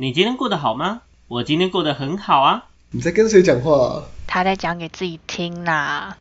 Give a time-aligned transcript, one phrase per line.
[0.00, 1.02] 你今天过得好吗？
[1.28, 2.68] 我今天过得很好啊。
[2.92, 4.02] 你在跟谁讲话、啊？
[4.26, 6.16] 他在讲给自己听啦。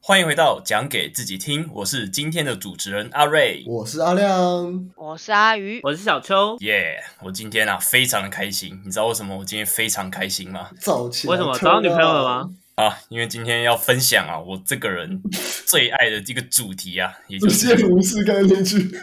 [0.00, 3.62] 欢迎回到讲给自己听，我是今天的主持人阿瑞。
[3.68, 4.90] 我是阿亮。
[4.96, 6.56] 我是阿鱼，我是小秋。
[6.58, 10.70] 耶我今天啊非常的开心，你知道为什么我今天非常开心吗？
[10.80, 12.50] 早起来为什么找到女朋友了吗？
[12.78, 15.20] 啊，因为今天要分享啊我这个人
[15.66, 18.96] 最爱的这个主题啊，也就不是见无事干那句。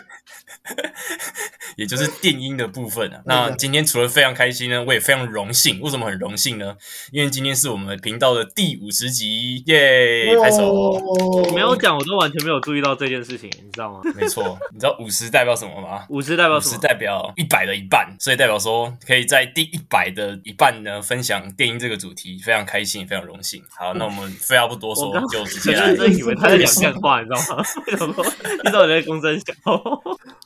[1.75, 3.21] 也就是电音的部分啊。
[3.25, 5.79] 那今天除了非常开心呢，我也非常荣幸。
[5.81, 6.75] 为什么很荣幸呢？
[7.11, 10.35] 因为今天是我们频道的第五十集，耶！
[10.41, 10.65] 拍手。
[10.73, 14.01] 哦没有讲，我都完全没有注意到这件事情，你知道吗？
[14.15, 16.05] 没错，你知道五十代表什么吗？
[16.09, 16.81] 五十代表五十什么？
[16.81, 23.63] 代表一百的一半，所以代表说可以在第一百的一半呢分享电音这个主题，非常开心，非常荣幸。
[23.77, 25.73] 好，那我们废话不多说我刚，就直接。
[25.95, 27.63] 真以为他在讲干话，你知道吗？
[27.87, 28.25] 为什么，
[28.63, 29.45] 你到底在公真小？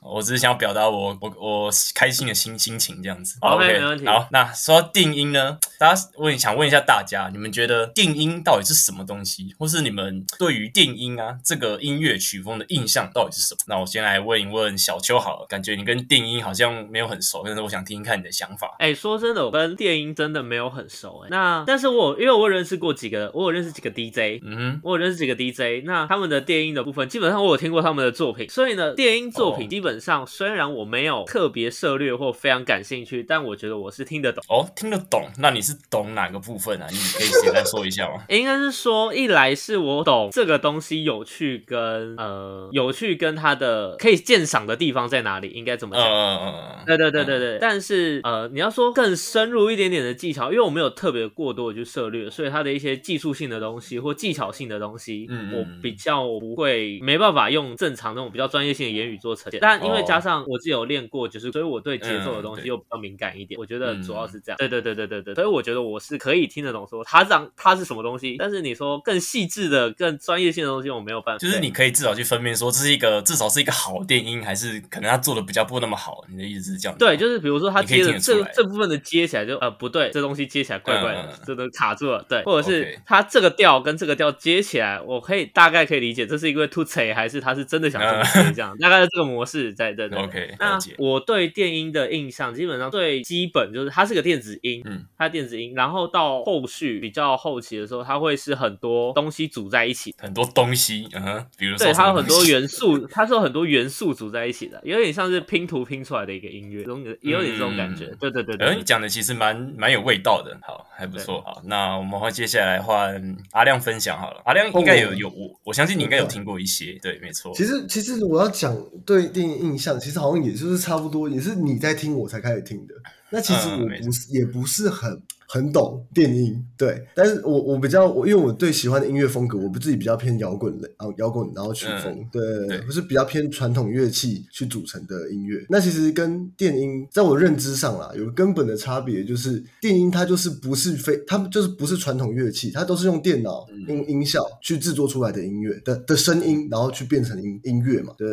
[0.01, 3.37] 我只是想要表达我我我开心的心心情这样子。
[3.41, 13.59] OK，OK，没问题好，那说到电音呢，大家问想问一下大家，你们觉得电音到底是什么东西，或是你们对于电音啊这个音乐曲风的印象到底是什么？
[13.67, 18.75] 那我先来问一问小秋好了，感觉你跟电音好像没有很熟，但是我想听听看你的想法。
[18.79, 34.43] 哎、说真的，我跟电音真的没有很熟哎、那但是我因为我有认识过几个，我有认识几个 DJ，嗯哼，我有认识几个 DJ，那他们的电音的部分，基本上我有听过他们的作品，所以呢，电音作哦品基本上虽然我没有特别涉略或非常感兴趣，但我觉得我是听得懂。
[34.49, 36.87] 哦，听得懂，那你是懂哪个部分啊？
[36.89, 38.23] 你可以简单说一下吗？
[38.29, 46.11] 应该是说，一来是我懂这个东西有趣跟呃有趣跟它的可以鉴赏的地方在哪里，应该怎么呃讲？
[46.11, 59.59] 呃呃，对对对对对，但是呃，你要说更深入一点点的技巧，因为我没有特别过多的去涉略，所以它的一些技术性的东西或技巧性的东西，嗯嗯我比较不会没办法用正常那种比较专业性的言语做呈现。
[59.61, 64.57] 但因为哦加上我自己有练过，就是所以我对节奏的东西又比较敏感一点，我觉得嗯主要是这样。
[64.57, 71.39] 对对对对对对，所以我觉得我是可以听得懂说它让它是什么东西，但是你说更细致的、更专业性的东西，我没有办法。
[71.39, 76.23] 就是你可以至少去分辨说这是一个至少是一个好电音，还是可能他做的比较不那么好。
[76.29, 76.97] 你的意思是这样？
[76.97, 82.25] 对，就是比如说他接的这这部分的接起来就呃不对，这东西接起来怪怪的这都卡住了。
[82.27, 90.19] 对，或者是他这个调跟这个调接起来，我可以大概可以理解，这是因为吐槽还是他是真的想这么接这样，大概是这个模式在对对。
[90.19, 90.95] OK，那解。
[90.97, 108.05] 我对电音的印象，基本上最基本就是它是个电子音，嗯，它电子音，然后到后续比较后期的时候，它会是很多东西组在一起，很多东西，嗯哼，比如说对，它有很多元素，它是有很多元素组在一起的，有点像是拼图拼出来的一个音乐，这种也有点这种感觉。
[108.05, 111.41] 嗯对对对你讲的其实蛮蛮有味道的，好，还不错。
[111.41, 114.41] 好，那我们会接下来换阿亮分享好了。
[114.45, 117.53] 阿亮应该有哦有我我相信你应该有听过一些，对，没错。
[117.53, 118.75] 其实，其实我要讲
[119.05, 122.93] 对电影印象，其实好像也就是差不多，也是你在听我才开始听的。
[123.31, 125.19] 那其实我不是，也不是很
[125.51, 127.03] 很懂电音，对。
[127.15, 135.65] 但是我我比较，我因为我对喜欢的音乐风格，我不自己比较偏摇滚类，啊，摇滚，然后曲风，对对嗯对对，不是比较偏传统乐器去组成的音乐。
[135.67, 148.27] 那其实跟电音，在我认知上啦，有个根本的差别，就是电音它就是不是非，它就是不是传统乐器，它都是用电脑、嗯用音效去制作出来的音乐的的声音，然后去变成音音乐嘛，对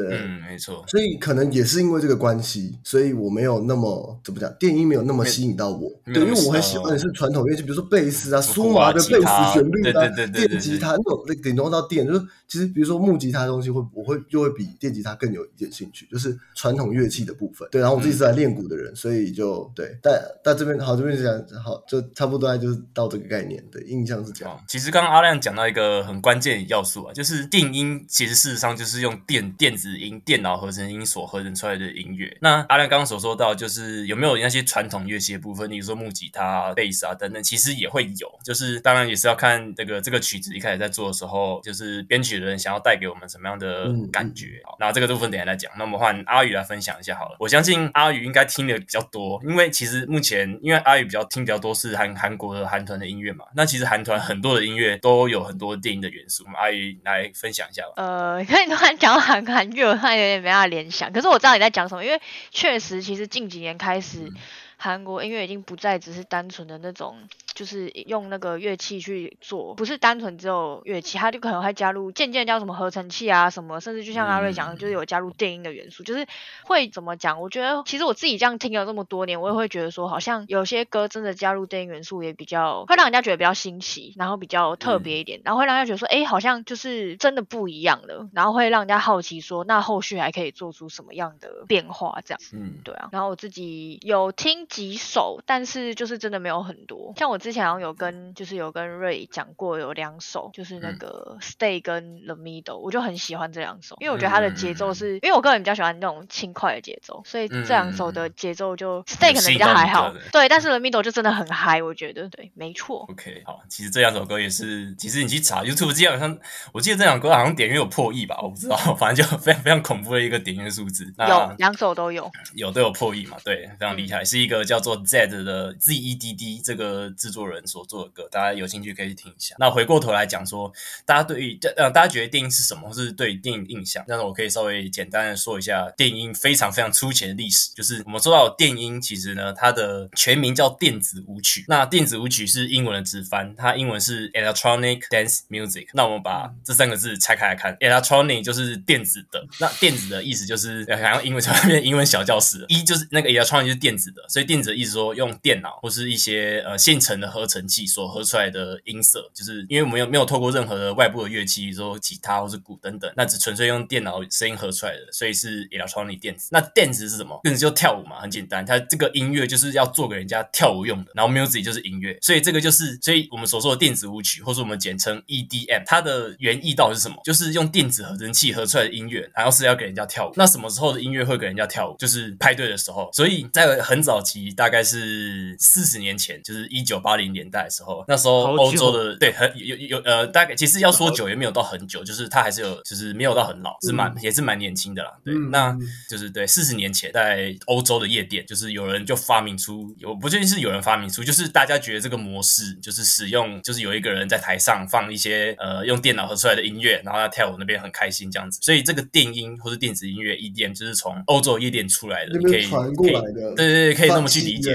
[0.47, 0.85] 没错。
[0.87, 5.91] 所以可能也是因为这个关系，所以我没有那么怎么讲，电音没有那么吸引到我。
[6.05, 17.69] 对，因为我很喜欢的是传统乐器，比如说贝斯啊、什么苏麻的贝斯旋律啊、电吉他那种，那顶多到电，就是其实比如说木吉他的东西会，我会就会比电吉他更有一点兴趣，就是传统乐器的部分。
[17.71, 19.99] 对，然后我自己是来练鼓的人，所以就对。
[20.03, 24.55] 但但这边好，这边讲好，就差不多就是到这个概念对印象是这样。
[24.55, 32.37] 哦，其实刚刚阿亮讲到一个很关键的要素啊，就是电音，其实事实上就是用电电子音、电脑合成音所合成出来的音乐。
[32.41, 38.33] 那阿亮刚刚所说到，就是有没有那些传统乐器的部分，比如说木吉他、贝斯啊等等，其实也会有。
[38.45, 44.63] 就是当然也是要看这个这个曲子一开始在做的时候，就是编曲的人想要带给我们什么样的嗯感觉。
[44.65, 45.71] 好，那这个部分等一下再讲。
[45.77, 47.37] 那我们换阿宇来分享一下好了。
[47.41, 56.45] 我相信阿宇应该听的比较多，因为其实目前因为阿宇比较听比较多是韩韩国的韩团的音乐嘛，那其实韩团很多的音乐都有很多电影的元素。
[56.45, 57.95] 我们阿宇来分享一下吧。
[57.97, 61.13] 呃， 可你突然讲到韩韩乐，我突然有点没办法联想。
[61.13, 62.21] 可是我知道你在讲什么，因为
[62.51, 64.31] 确实，其实近几年开始，
[64.77, 76.27] 韩国音乐已经不再只是单纯的那种就是用那个乐器去做，不是单纯只有乐器，它就可能会加入渐渐叫什么合成器啊什么，甚至就像阿瑞讲的，就是有加入电音的元素，就是
[76.65, 77.41] 会怎么讲？
[77.41, 92.21] 我觉得其实我自己这样听了这么多年，我也会觉得说，好像有些歌真的加入电音元素也比较会让人家觉得比较新奇，然后比较特别一点，然后会让人家觉得说，哎，好像就是真的不一样了，然后会让人家好奇说，那后续还可以做出什么样的变化？
[92.25, 93.09] 这样，嗯，对啊。
[93.13, 97.15] 然后我自己有听几首，但是就是真的没有很多。
[97.17, 113.07] 像我之前好像有跟就是有跟瑞讲过，有两首，就是那个 Stay 跟 The Middle，我就很喜欢这两首，因为我觉得它的节奏是，因为我个人比较喜欢那种轻快的节奏，所以这两首的节奏就 Stay 可能比较还好，对，但是 The Middle 就真的很嗨，我觉得对，没错。
[113.11, 116.37] OK，好，其实这两首歌也是，其实你去查 YouTube 基本上，
[116.73, 121.15] 我记得这两歌好像点阅有破亿吧，我不知道，反正就非常非常恐怖的一个点阅数字。
[121.17, 129.55] 有两首都有，有都有破亿嘛，对，非常厉害，是一个叫做 Z 的 Z E D D 这个制作做人所做的歌，大家有兴趣可以去听一下。
[129.59, 130.73] 那回过头来讲说，
[131.05, 137.75] 大家对于呃大家觉得电影是什么，或是对电影印象，但是我可以稍微简单的说一下电音非常非常粗浅的历史。
[137.75, 141.67] 就是我们说到电音，其实呢，它的全名叫电子舞曲。
[141.69, 145.89] 那电子舞曲是英文的直翻，它英文是 Electronic Dance Music。
[145.93, 166.49] 那我们把这三个字拆开来看，Electronic 就是电子的，那电子的意思就是好像英文上面英文小教室，一就是那个 Electronic 就是电子的，所以电子的意思说用电脑或是一些呃现成的合成器所合出来的音色，就是因为我们有没有透过任何的外部的乐器，比如说吉他或是鼓等等，那只纯粹用电脑声音合出来的，所以是 Electronic 电子。
[166.51, 167.39] 那电子是什么？
[167.43, 177.17] 电子就跳舞嘛，很简单，它这个音乐就是要做给人家跳舞用的，然后 Music 就是音乐，所以这个就是所以我们所说的电子舞曲，或是我们简称 EDM，它的原意到底是什么？
[177.25, 180.33] 就是用电子合成器合出来的音乐，然后是要给人家跳舞。
[180.37, 181.97] 那什么时候的音乐会给人家跳舞？
[181.99, 183.11] 就是派对的时候。
[183.13, 195.13] 所以在很早期，大概是四十年前，就是一九八零年代的时候，那时候欧洲的对很有有呃，大概其实要说久也没有到很久，就是他还是有，就是没有到很老，是蛮也是蛮年轻的啦。
[195.25, 195.77] 对，那
[196.09, 208.59] 就是对四十年前在欧洲的夜店，就是有人就发明出，有不确定是有人发明出，就是大家觉得这个模式就是使用，就是有一个人在台上放一些呃用电脑合出来的音乐，然后他跳舞那边很开心这样子。
[208.63, 214.75] 所以这个电音或是电子音乐 EDM 就是从欧洲夜店出来的，你可以传过来的，对对对，可以那么去理解。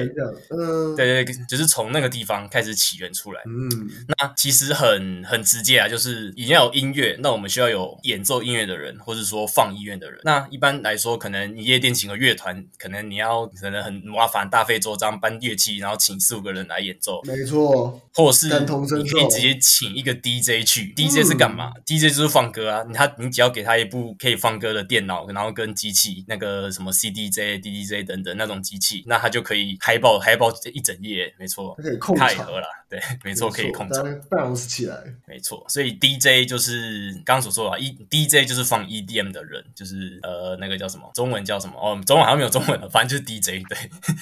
[0.49, 3.41] 嗯，对对，就是从那个地方开始起源出来。
[3.45, 10.19] 嗯，那其实很很直接啊，就是你要有音乐，那我们需要有演奏音乐的人，或者说放音乐的人。
[10.23, 17.21] 那一般来说，可能你夜店请个乐团，可能你要可能很麻烦，大费周章搬乐器，然后请四五个人来演奏。
[17.23, 22.83] 没错，或者是你可以直接请一个 DJ 去，DJ 是干嘛？DJ 就是放歌啊。
[22.94, 31.33] 他你只要给他一部可以放歌的电脑，然后跟机器那个什么 CDJ、DDJ 等等那种机器，那他就可以嗨爆嗨爆一整夜。
[31.39, 34.97] 没错，可以控太合了，对，没错，可以控场，balance 起来。
[35.25, 41.09] 没错，所以 DJ 就是刚刚所说的，E DJ 就是放 EDM 的人，就是呃那个叫什么？
[41.13, 41.73] 中文叫什么？
[41.81, 43.63] 哦，中文好像没有中文了，反正就是 DJ。
[43.69, 43.77] 对，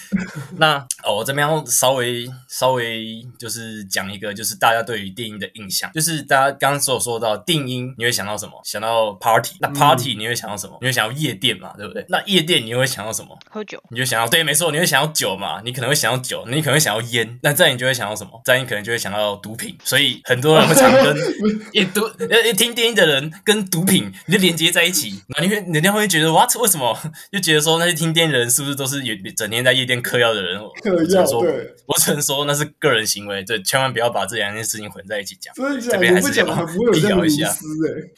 [0.57, 8.62] 那哦，我这边要稍微稍微就是讲一个，就是大家对于电音的印象，就是大家刚刚所说到电音，你会想到什么？
[8.63, 9.56] 想到 party。
[9.62, 10.77] 那 party 你会想到什么？
[10.81, 12.06] 你会想到夜店嘛，对不对？
[12.10, 13.36] 那夜店你会想到什么？
[13.50, 13.81] 喝酒。
[13.89, 15.60] 你就想到对，没错，你会想到酒嘛？
[15.66, 17.39] 你可能会想到酒，你可能会想到烟。
[17.42, 18.39] 那这样你就会想到什么？
[18.45, 19.76] 再你可能就会想到毒品。
[19.84, 21.16] 所以很多人会常跟
[21.74, 26.98] 一毒呃听电音的人跟毒品你就连接在一起，那你会人家会觉得 what 为什么？
[27.32, 30.60] 就觉得说那些听电音的人是不是都是有整天在夜店嗑药的人？
[30.84, 35.54] 嗑药对，我只能说那是个人行为，对，千万不要把这两件事情混在一起讲。
[35.80, 36.46] 这边还是要
[36.92, 37.48] 辟谣一下，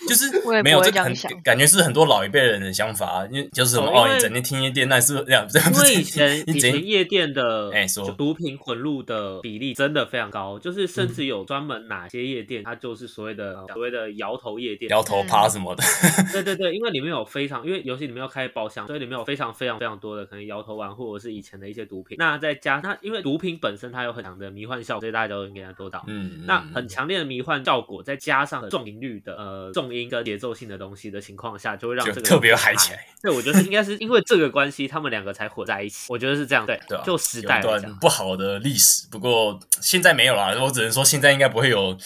[0.08, 0.32] 就是
[0.64, 1.14] 没有这很
[1.44, 15.84] 感觉是很多老一辈人的想法，因为就是什么哦，你整天听夜店，那是这样， 因为以前以前夜店的哎说毒品混入的比例真的非常高，就是甚至有专门哪些夜店，它就是所谓的所谓的摇头夜店，摇头趴什么的。
[16.32, 22.16] 对对对，因为里面有非常，因为游戏里面要开包厢，所以里面有非常非常非常多的可能摇头丸或者是以前的一些毒品。
[22.18, 26.04] 那再加那因为毒品本身它有很强的迷幻效果，所以大家都应该都知道。
[26.08, 33.06] 嗯，那很强烈的迷幻效果，再加上重音律的呃重音跟节奏性的东西的情况下，就会让这个特别嗨起来。
[33.22, 36.08] 对，我觉得应该是因为这个关系，他们两个才混在一起。
[36.10, 40.56] 我觉得是这样，对对，就时代段不好的历史，不过现在没没有啦。
[40.62, 41.98] 我只能说现在应该不会有。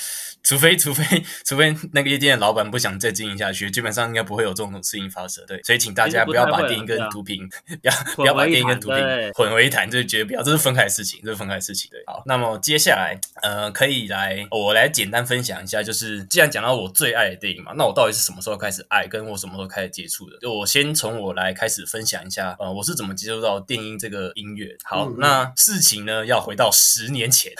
[0.46, 1.04] 除非除非
[1.44, 5.44] 除非那个夜店的老板不想再经营下去，基本上应该不会有这种事情发生。
[5.48, 8.98] 对，所以请大家不要 把电影跟毒品，不要不要把电影跟毒品
[9.34, 11.90] 混为一谈，就是绝对不要，这是分开的事情，这是分开的事情。
[11.90, 20.38] 对，好，那么接下来呃，可以来我来简单分享一下，就是既然讲到我最爱的电影嘛，那我到底是什么时候开始爱，跟我什么时候开始接触的？
[20.40, 24.78] 就我先从我来开始分享一下，呃，我是怎么接触到电音这个音乐。
[24.84, 27.52] 好，那事情呢要回到十年前，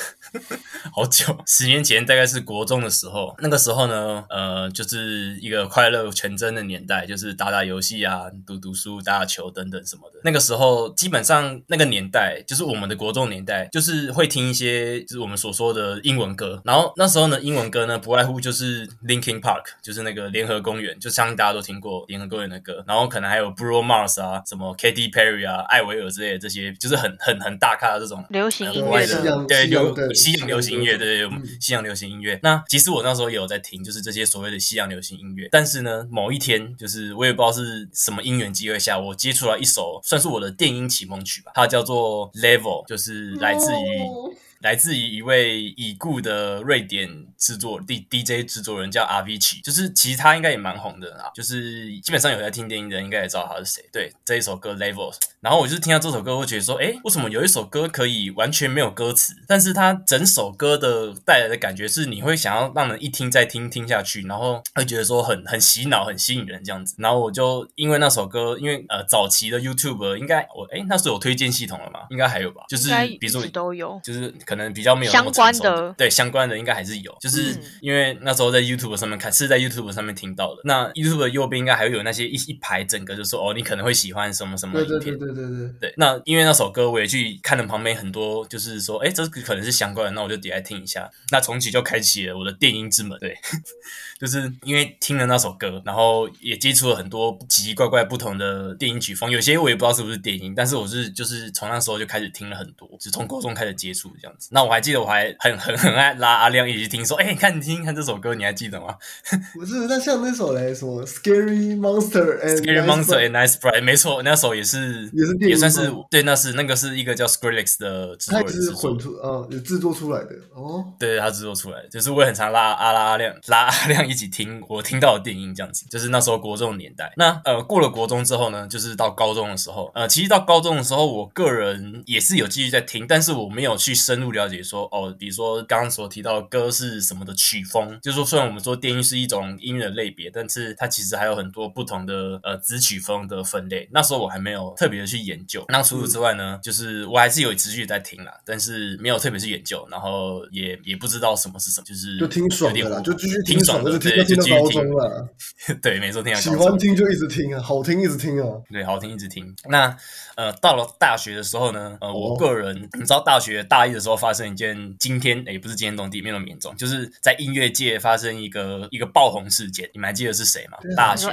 [0.94, 10.20] 好久，十年前大概是国中的时候，那个时候呢，呃，就是一个快乐全真的年代，就是打打游戏啊，读读书、打打球等等什么的。
[10.24, 16.62] 那个时候基本上那个年代，就是我们的国中年代，就是会听一些就是我们所说的英文歌。
[16.66, 22.84] 然后那时候呢，英文歌呢不外乎就是 Linkin Park，就是那个联合公园，就相信大家都听过联合公园的歌。
[22.88, 32.40] 然后可能还有 Bruno Mars 啊，什么 Katy Perry 啊，艾维尔之类的这些，就是很很很大咖的这种流行音国外的乐的，对流西洋流行音乐，对对对嗯，西洋流行音乐。
[32.44, 35.50] 那其实我那时候也有在听，就是这些所谓的西洋流行音乐。
[35.52, 44.36] 但是呢，某一天，就是我也不知道是什么因缘机会下，我接触了一首算是我的电音启蒙曲吧，它叫做 Level，就是来自于。
[44.66, 47.08] 来自于一位已故的瑞典
[47.38, 53.88] 制作 D D J 制作人叫 R V 奇，就是其实他应该也蛮红的啦，就是基本上有在听电音的人应该也知道他是谁。
[53.94, 66.96] 对这一首歌 Levels，然后我就是听到这首歌，我觉得说，哎，为什么有一首歌可以完全没有歌词，但是它整首歌的带来的感觉是你会想要让人一听再听听下去，然后会觉得说很很洗脑、很吸引人这样子。
[66.98, 72.00] 然后我就因为那首歌，因为呃早期的 YouTube 应该我哎那时候有推荐系统了嘛？
[72.10, 74.02] 应该还有吧，就是比如说都有。
[74.04, 80.62] 就是可能比较没有那么相关成熟的对相关的应该还是有，就是嗯因为那时候在 YouTube 上面看，是在 YouTube 上面听到的。
[80.64, 85.18] 那 YouTube 的右边应该还会有那些一一排整个就说哦，你可能会喜欢什么什么对影片。
[85.18, 91.10] 对对对对对，对，那因为那首歌我也去看了旁边很多，就是说，哎，这个可能是相关的，那我就点来听一下。
[91.32, 93.18] 那从此就开启了我的电音之门。
[93.20, 93.38] 对，
[94.20, 104.45] 就是因为听了那首歌，然后也接触了很多奇奇怪怪不同的电音曲风，有些我也不知道是不是电音，但是我是就是从那时候就开始听了很多，就从高中开始接触这样子。
[104.52, 108.96] 那我还记得我还很很很爱拉阿亮一起听，说，哎，你看你听听看这首歌，你还记得吗
[109.54, 118.82] 不是，那像那首嘞，什么 Scary Monster and？Scary Monster and Nice Sprite，没错，那首也是也是也算是对，那是那个是一个叫 Skrillex 的制作它也是人制作。
[118.82, 120.86] 混出啊有制作出来的哦。
[121.00, 127.12] 对，他制作出来的，就是我也很常拉阿拉阿亮拉阿亮一起听我听到的电音这样子，就是那时候国中的年代。
[127.18, 143.88] 那呃过了国中之后呢，就是到高中的时候，呃其实到高中的时候，我个人也是有继续在听，但是我没有去深入了解说哦，比如说刚刚所提到的歌是什么的曲风，就是说虽然我们说电音是一种音乐的类别，但是它其实还有很多不同的呃子曲风的分类。
[143.92, 145.64] 那时候我还没有特别的去研究。
[145.70, 154.94] 那除此之外呢，就是我还是有持续在听啦，但是没有特别去研究，然后也也不知道什么是什么，就是就听爽的啦，就继续听爽，的，就听对，就继续听到高中。
[154.96, 155.30] 了。
[155.82, 158.62] 对，没错，听到喜欢听就一直听啊，好听一直听啊。
[158.72, 159.56] 对，好听一直听。
[159.70, 159.96] 那
[160.36, 169.90] 呃，到了大学的时候呢，呃，我哦个人，你知道大学大一的时候发生一件惊天，也不是惊天动地，没有那么严重，就是在音乐界发生一个一个爆红事件。
[169.94, 170.78] 你们还记得是谁吗？
[170.96, 171.28] 大学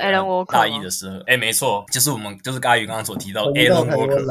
[0.48, 4.22] 大一的时候，哎，没错，就是我们就是刚才宇刚刚所提到 Alan Walker。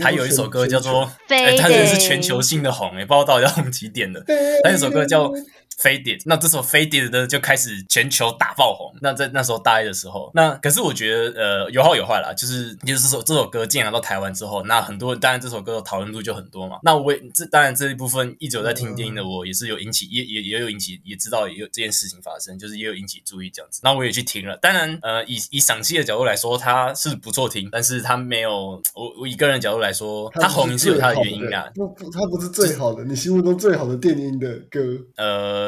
[0.00, 4.24] 他有一首歌叫做，他真的是全球性的红，哎，不知道到底要红几点的。
[4.62, 5.32] 他有一首歌叫
[5.78, 8.92] Faded，那这首 Faded 呢就开始全球大爆红。
[9.00, 16.78] 那在那时候大一的时候，那可是我觉得呃有好有坏啦，就是就是这首这首歌进来到台湾之后，那很多当然这首歌的讨论度就很多嘛。
[16.82, 23.80] 那我也这当然这一部分一直有在听电音的我也是有引起也也也有引起也知道也有这件事情发生，就是也有引起注意这样子。
[23.84, 31.70] 那我也去听了，当然呃以以赏析的角度来说，它是不错听，但是它没有我我以个人的角度来说，它红是有它的原因啊。
[31.74, 34.80] 不不，它不是最好的，你心目中最好的电音的歌，
[35.16, 35.67] 呃，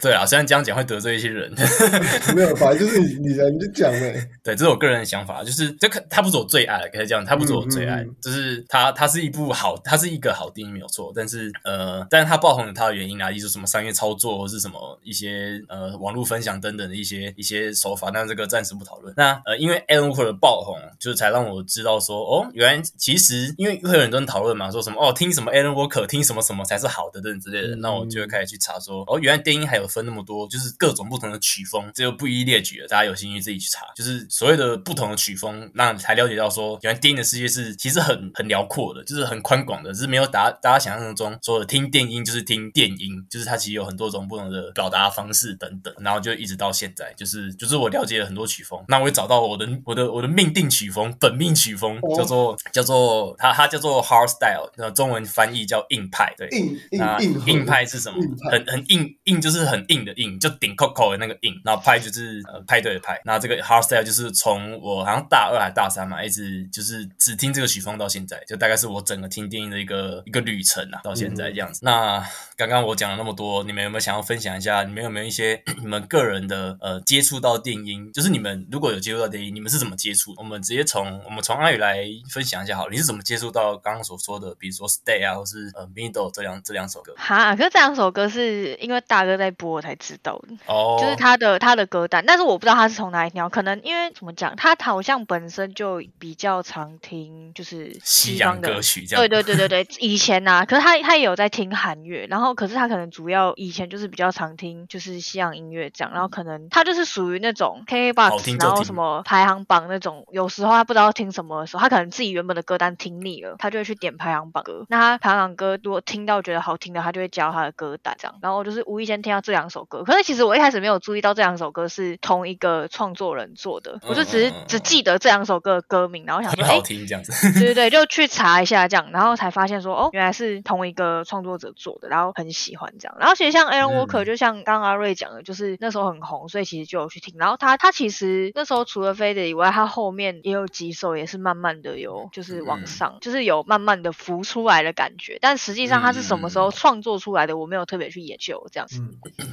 [0.00, 1.52] 对啊，虽然这样讲会得罪一些人，
[2.34, 4.28] 没有，反正就是你你来你就讲呗。
[4.42, 19.12] 对，这是我个人的想法，就是这可它不是我最爱，可以这样，他不是我最爱，嗯嗯嗯就是他他是一部好，他是一个好电影没有错，但是呃，但是他爆红有它的原因啊，例如什么商业操作或是什么一些呃网络分享等等的一些一些手法，但这个暂时不讨论。
[19.16, 33.86] 那呃，因为 Alan Walker 的爆红，就是才让我知道说，哦，原来其实因为会有很多人讨论嘛，说什么哦，听什么 Alan Walker，听什么什么才是好的等等之类的，嗯那我就会开始去查说，哦，原来电音还有分那么多，就是各种不同的曲风，这就不一一列举了，大家有兴趣自己去查。
[33.94, 56.78] 就是所谓的不同的曲风，那才了解到说，原来电音的世界是其实很很辽阔的，就是很宽广的，只是没有大家大家想象中说的听电音就是听电音，就是它其实有很多种不同的表达方式等等，然后就一直到现在，就是就是我了解了很多曲风，那我也找到我的我的我的命定曲风，本命曲风哦叫做叫做它它叫做 hard style，那中文翻译叫硬派，对，硬
[57.20, 58.20] 硬硬派是什么？
[58.50, 63.20] 很很硬硬就是很硬的硬，就顶 Coco 的那个硬，然后派就是呃派对的派。
[63.24, 71.80] 那这个 Hardstyle 就是从我好像大二还大三嘛，一直就是只听这个曲风到现在，就大概是我整个听电音的一个一个旅程啊，到现在这样子。
[71.84, 72.24] 那
[72.60, 74.84] 刚刚我讲了那么多，你们有没有想要分享一下？
[74.84, 78.12] 你们有没有一些 你们个人的呃接触到电音？
[78.12, 80.34] 就是你们如果有接触到电音，你们是怎么接触？
[80.36, 87.14] 我们直接从我们从阿宇来分享一下好，了，你是怎么接触到刚刚所说的，比如说 Stay 啊，或是呃 Middle 这两这两首歌？
[87.16, 114.84] 哈，可是这两首歌是因为大哥在播我才知道的，哦，就是他的他的歌单，但是我不知道他是从哪里听，可能因为怎么讲，他好像本身就比较常听就是西洋歌曲，这样对对对对对，以前呐，可是他他也有在听韩乐，然后可是他可能主要以前就是比较常听就是西洋音乐这样，然后可能他就是属于那种 KKBOX，然后什么排行榜那种，有时候他不知道听什么的时候，他可能自己原本的歌单听腻了，他就会去点排行榜歌。
[114.88, 118.34] 那他排行榜歌如果听到觉得好听的，他就会加他的歌单这样。
[118.42, 133.16] 然后就是无意间听到这两首歌，可是其实我一开始没有注意到这两首歌是同一个创作人做的，我就只是只记得这两首歌的歌名，然后想说好听这样子，对对对，就去查一下这样，然后才发现说哦，原来是同一个创作者做的，然后很喜欢这样。
[133.18, 137.34] 然后其实像 Aaron Walker，就像刚刚阿瑞讲的，就是那时候很红，所以其实就有去听。
[137.38, 145.38] 然后他他其实那时候除了飞的以外，他后面也有几首也是慢慢的有就是往上，就是有慢慢的浮出来的感觉。
[145.40, 149.00] 但实际上他是什么时候创作出来的，我没有特别去研究这样子。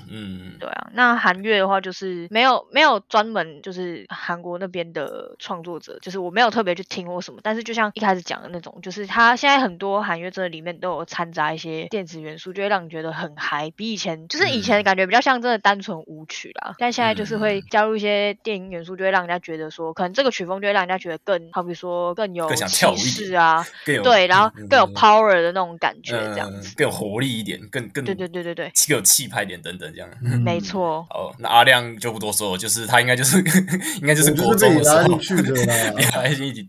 [0.10, 0.90] 嗯，对啊。
[0.94, 7.40] 那韩乐的话，就是没有没有专门就是韩国那边的创作者，就是我没有特别去听或什么。
[7.44, 16.76] 但是就像一开始讲的那种，就是他现在很多韩乐真的里面都有掺杂一些电子元素，就会让你觉得很嗨，比以前就是以前感觉比较像真的单纯舞曲啦。
[16.78, 30.10] 但现在就是会加入一些电影元素，就会让人家觉得说，可能这个曲风就会让人家觉得更好比说更有气势啊， 对，然后更有 power 的那种感觉，这样子更有活力一点，更更对对对对对，更有气派点等等这样。
[30.44, 31.06] 没错。
[31.10, 33.38] 好，那阿亮就不多说，就是他应该就是
[34.02, 35.94] 应该就是国中的时候去的啦。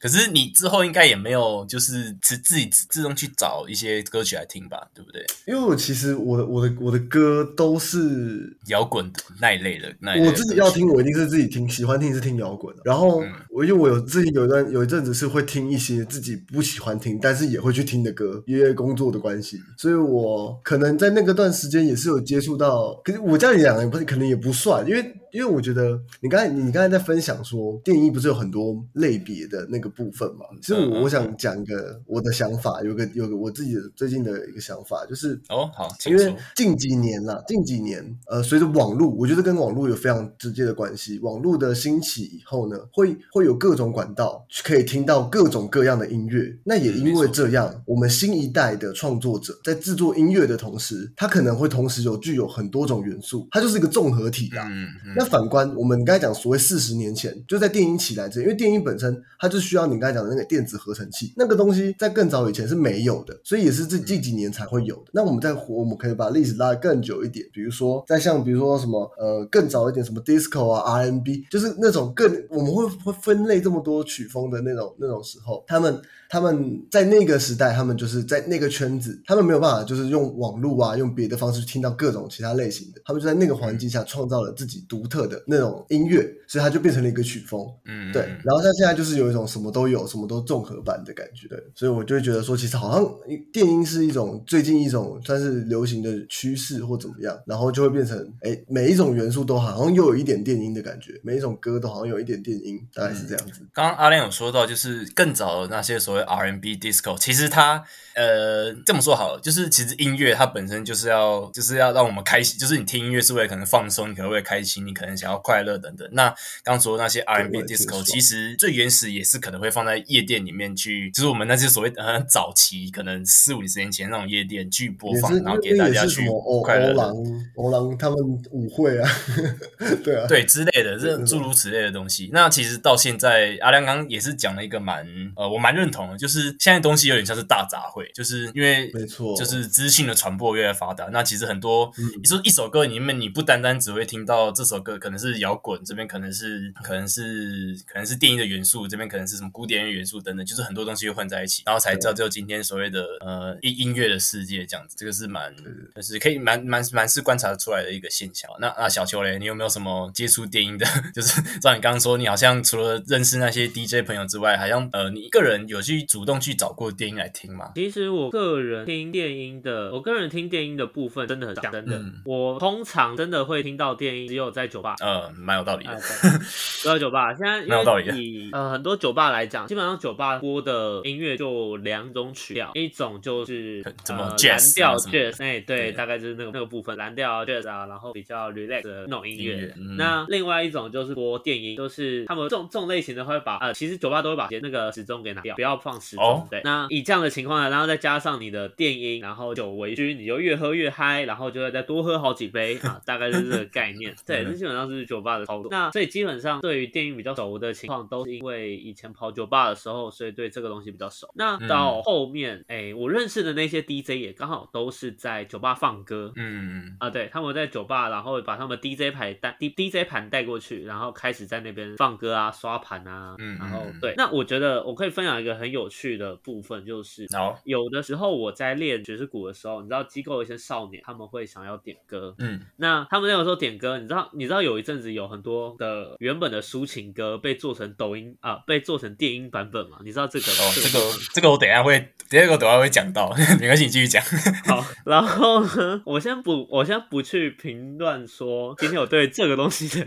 [0.00, 5.24] 可是你之后应该也没有就是自自己自动去找一些歌曲来听吧，对不对？
[5.46, 12.82] 因为我其实我的我的我的歌都是摇滚的那一类的，那我自己要听，我一定是自己听，喜欢听是听摇滚的。
[12.84, 22.92] 然后我因为我有自己有一段有一阵子是会听一些自己不喜欢听，但是也会去听的歌，因为工作的关系，所以我可能在那个段时间也是有接触到。
[23.02, 25.14] 可是我这样讲也不是，可能也不算，因为。
[25.32, 30.46] 因为我觉得你刚才你刚才在分享说电影不是有很多类别的那个部分嘛？
[30.60, 41.18] 其实我我想讲一个我的想法，有个有个我自己的最近的一个想法，就是哦好，因为近几年啦，近几年呃，随着网络，我觉得跟网络有非常直接的关系。
[41.20, 46.56] 网络的兴起以后呢，会会有各种管道可以听到各种各样的音乐。
[46.64, 54.66] 那也因为这样，我们新一代的创作者在制作音乐的同时，他可能会同时有具有很多种元素，它就是一个综合体啦。
[54.70, 55.17] 嗯嗯。
[55.18, 65.10] 那反观我们刚才讲所谓四十年前就在电音起来之前，因为电音本身它就需要你刚才讲的那个电子合成器，那个东西在更早以前是没有的，所以也是这近几年才会有的。
[65.12, 76.00] 那我们在我们可以把历史拉得更久一点，比如说在像比如说什么呃更早一点什么 disco 啊 RNB，就是那种更我们会会分类这么多曲风的那种那种时候，他们。
[76.28, 83.00] 他们在那个时代，他们就是在那个圈子，他们没有办法，就是用网络啊，用别的方式听到各种其他类型的。
[83.04, 87.66] 他们就在那个环境下创造了自己独特的那种音乐，所以它就变成了一个曲风。
[87.86, 88.22] 嗯，对。
[88.44, 91.48] 然后像现在就是有一种什么都有，什么都综合版的感觉。
[91.48, 93.10] 对，所以我就会觉得说，其实好像
[93.50, 103.60] 电音是一种最近一种算是流行的趋势或怎么样，然后就会变成哎，每一种元素都好像又有一点电音的感觉，每一种歌都好像有一点电音，大概是这样子。
[103.72, 106.17] 刚刚阿亮有说到，就是更早的那些所谓。
[106.22, 107.82] R&B disco，其实它
[108.14, 116.08] 呃这么说好了，就是其实音乐它本身就是要就是要让我们开心，就是你听音乐是为了可能放松，你可能会开心，你可能想要快乐等等。
[116.12, 126.28] 那刚说那些 R&B disco，其实最原始也是可能会放在夜店里面去，就是我们那些所谓呃早期可能四五十年前那种夜店去播放，然后给大家去
[126.64, 126.88] 快乐。
[126.88, 127.14] 欧郎
[127.56, 128.18] 欧郎他们
[128.50, 129.08] 舞会啊，
[130.02, 132.30] 对啊，对之类的这诸如此类的东西。
[132.32, 136.28] 那其实到现在阿亮刚也是讲了一个蛮呃我蛮认同的，就。
[136.28, 141.06] 就是现在东西有点像是大杂烩，就是因为没错，就是资讯的传播越来越发达。
[141.06, 141.90] 那其实很多，
[142.20, 154.96] 你说一首歌里面，你不单单只会听到这首歌可能是摇滚，这边可能是可能是可能是电音的元素，这边可能是什么古典乐元素等等，就是很多东西会混在一起，然后才造就今天所谓的呃音音乐的世界这样子。
[154.98, 155.50] 这个是蛮
[155.96, 158.50] 就是可以蛮蛮蛮是观察出来的一个现象。
[158.60, 160.84] 那那小邱嘞，你有没有什么接触电音的？
[161.14, 165.97] 就是照你刚刚说，你好像除了认识那些 DJ 朋友之外，好像呃你一个人有去。
[165.98, 167.72] 去主动去找过电音来听吗？
[167.74, 171.98] 其实我个人听电音的，我个人听电音的部分真的很少，真的。
[171.98, 174.94] 嗯我通常真的会听到电音，只有在酒吧。
[175.00, 176.00] 呃，蛮有道理啊，的。
[176.00, 176.30] 对，
[176.82, 177.32] 只有酒吧。
[177.34, 184.36] 现在因蛮有道理的为以呃很多酒吧来讲，基本上酒吧播的音乐就两种曲调，一种就是怎么蓝
[184.74, 189.52] 调 jazz，哎对，大概就是那个那个部分蓝调 jazz 啊，然后比较 relax 的那种音乐。
[189.54, 196.24] 音乐嗯那另外一种就是播电音，就是他们这种这种类型的会把呃，其实酒吧都会把那个时钟给拿掉，不要放时钟。
[196.24, 204.14] 哦对，那以这样的情况下，然后再加上你的电音，然后酒为君，你就越喝越嗨，然后就会再多喝好几杯啊， 大概就是这个概念。
[204.26, 205.68] 对，嗯这基本上是酒吧的操作。
[205.70, 211.28] 那所以基本上对于电音比较熟的情况，都是因为以前跑酒吧的时候，所以对这个东西比较熟。
[211.34, 216.32] 那嗯到后面，哎、我认识的那些 DJ 也刚好都是在酒吧放歌。
[216.36, 239.98] 嗯，啊，对，他们在酒吧，然后把他们 DJ 牌带 D DJ 盘带过去，然后开始在那边放歌啊、刷盘啊，嗯然后嗯对，那我觉得我可以分享一个很有趣的部分，就是好，有的时候我在练爵士鼓的时候，你知道机构有一些少年他们会想要点歌，嗯，那他们那个时候点歌，你知道你知道有一阵子有很多的原本的抒情歌被做成抖音啊、被做成电音版本嘛？
[240.02, 240.98] 你知道这个哦，这个
[241.34, 241.98] 这个我等一下会，
[242.30, 244.22] 等一下我等一下会讲到， 没关系，你继续讲。
[244.66, 250.06] 好，然后呢，我先不，我先不去评论说今天我对这个东西的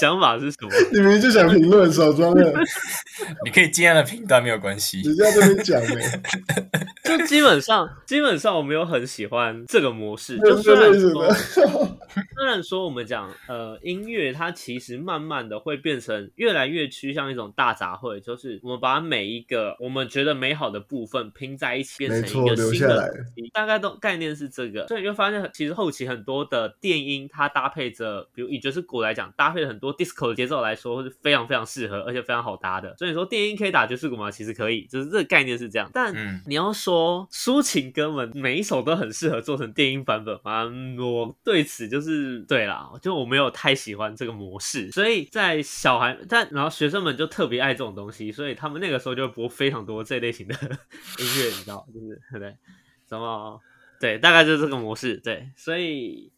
[0.00, 0.70] 想法是什么。
[0.92, 2.52] 你明明就想评论，少装了，
[3.44, 4.89] 你可以尽量的评断没有关系。
[4.98, 6.00] 人家这边讲的，
[7.18, 10.38] 就基本上，基本上我没有很喜欢这个模式。
[10.38, 11.28] 就虽然说，
[12.36, 23.08] 虽然说我们讲呃音乐，它其实慢慢的会变成越来越趋向一种大杂烩，就是我们把每一个我们觉得美好的部分拼在一起，变成一个新的留下来。
[23.52, 32.94] 大概都概念是这个，所以你会发现其实后期很多的电音，它搭配着，比如以爵士鼓来讲，搭配了很多 disco 的节奏来说，是非常非常适合，而且非常好搭的。
[32.96, 34.30] 所以你说电音可以打爵士鼓吗？
[34.30, 35.90] 其实可以，就是这个概念是这样。
[35.92, 40.64] 但嗯你要说抒情歌们每一首都很适合做成电音版本吗？
[40.64, 50.54] 嗯我对此就是对啦，就我没有太喜欢这个模式，所以在小孩但然后学生们就特别爱这种东西，所以他们那个时候就会播非常多这类型的
[51.18, 52.56] 音乐，你知道，就是对对？
[53.08, 53.60] 什么
[54.00, 56.30] 对，大概就是这个模式，对，所以。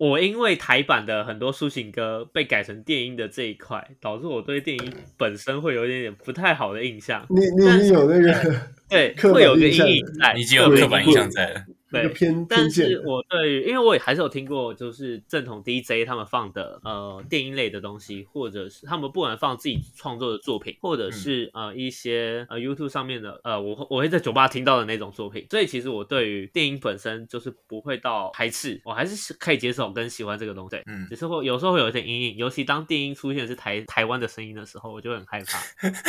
[0.00, 7.26] 我因为台版的很多抒情歌被改成电音的这一块，导致我对电音本身会有一点点不太好的印象。
[7.28, 11.66] 你你有那个对， 会有个阴影在，你已经有会刻板印象在了。
[11.90, 31.06] 对那个偏但是，我对于，因为我也还是有听过，就是正统 DJ 他们放的呃电音类的东西，或者是他们不管放自己创作的作品，或者是、呃一些呃 YouTube 上面的呃我我会在酒吧听到的那种作品，所以其实我对于电音本身就是不会到排斥，我还是可以接受跟喜欢这个东西，对嗯。
[31.08, 35.58] 只是会有时候会有一点阴影，尤其当电音出现是台台湾的声音的时候，我就会很害怕。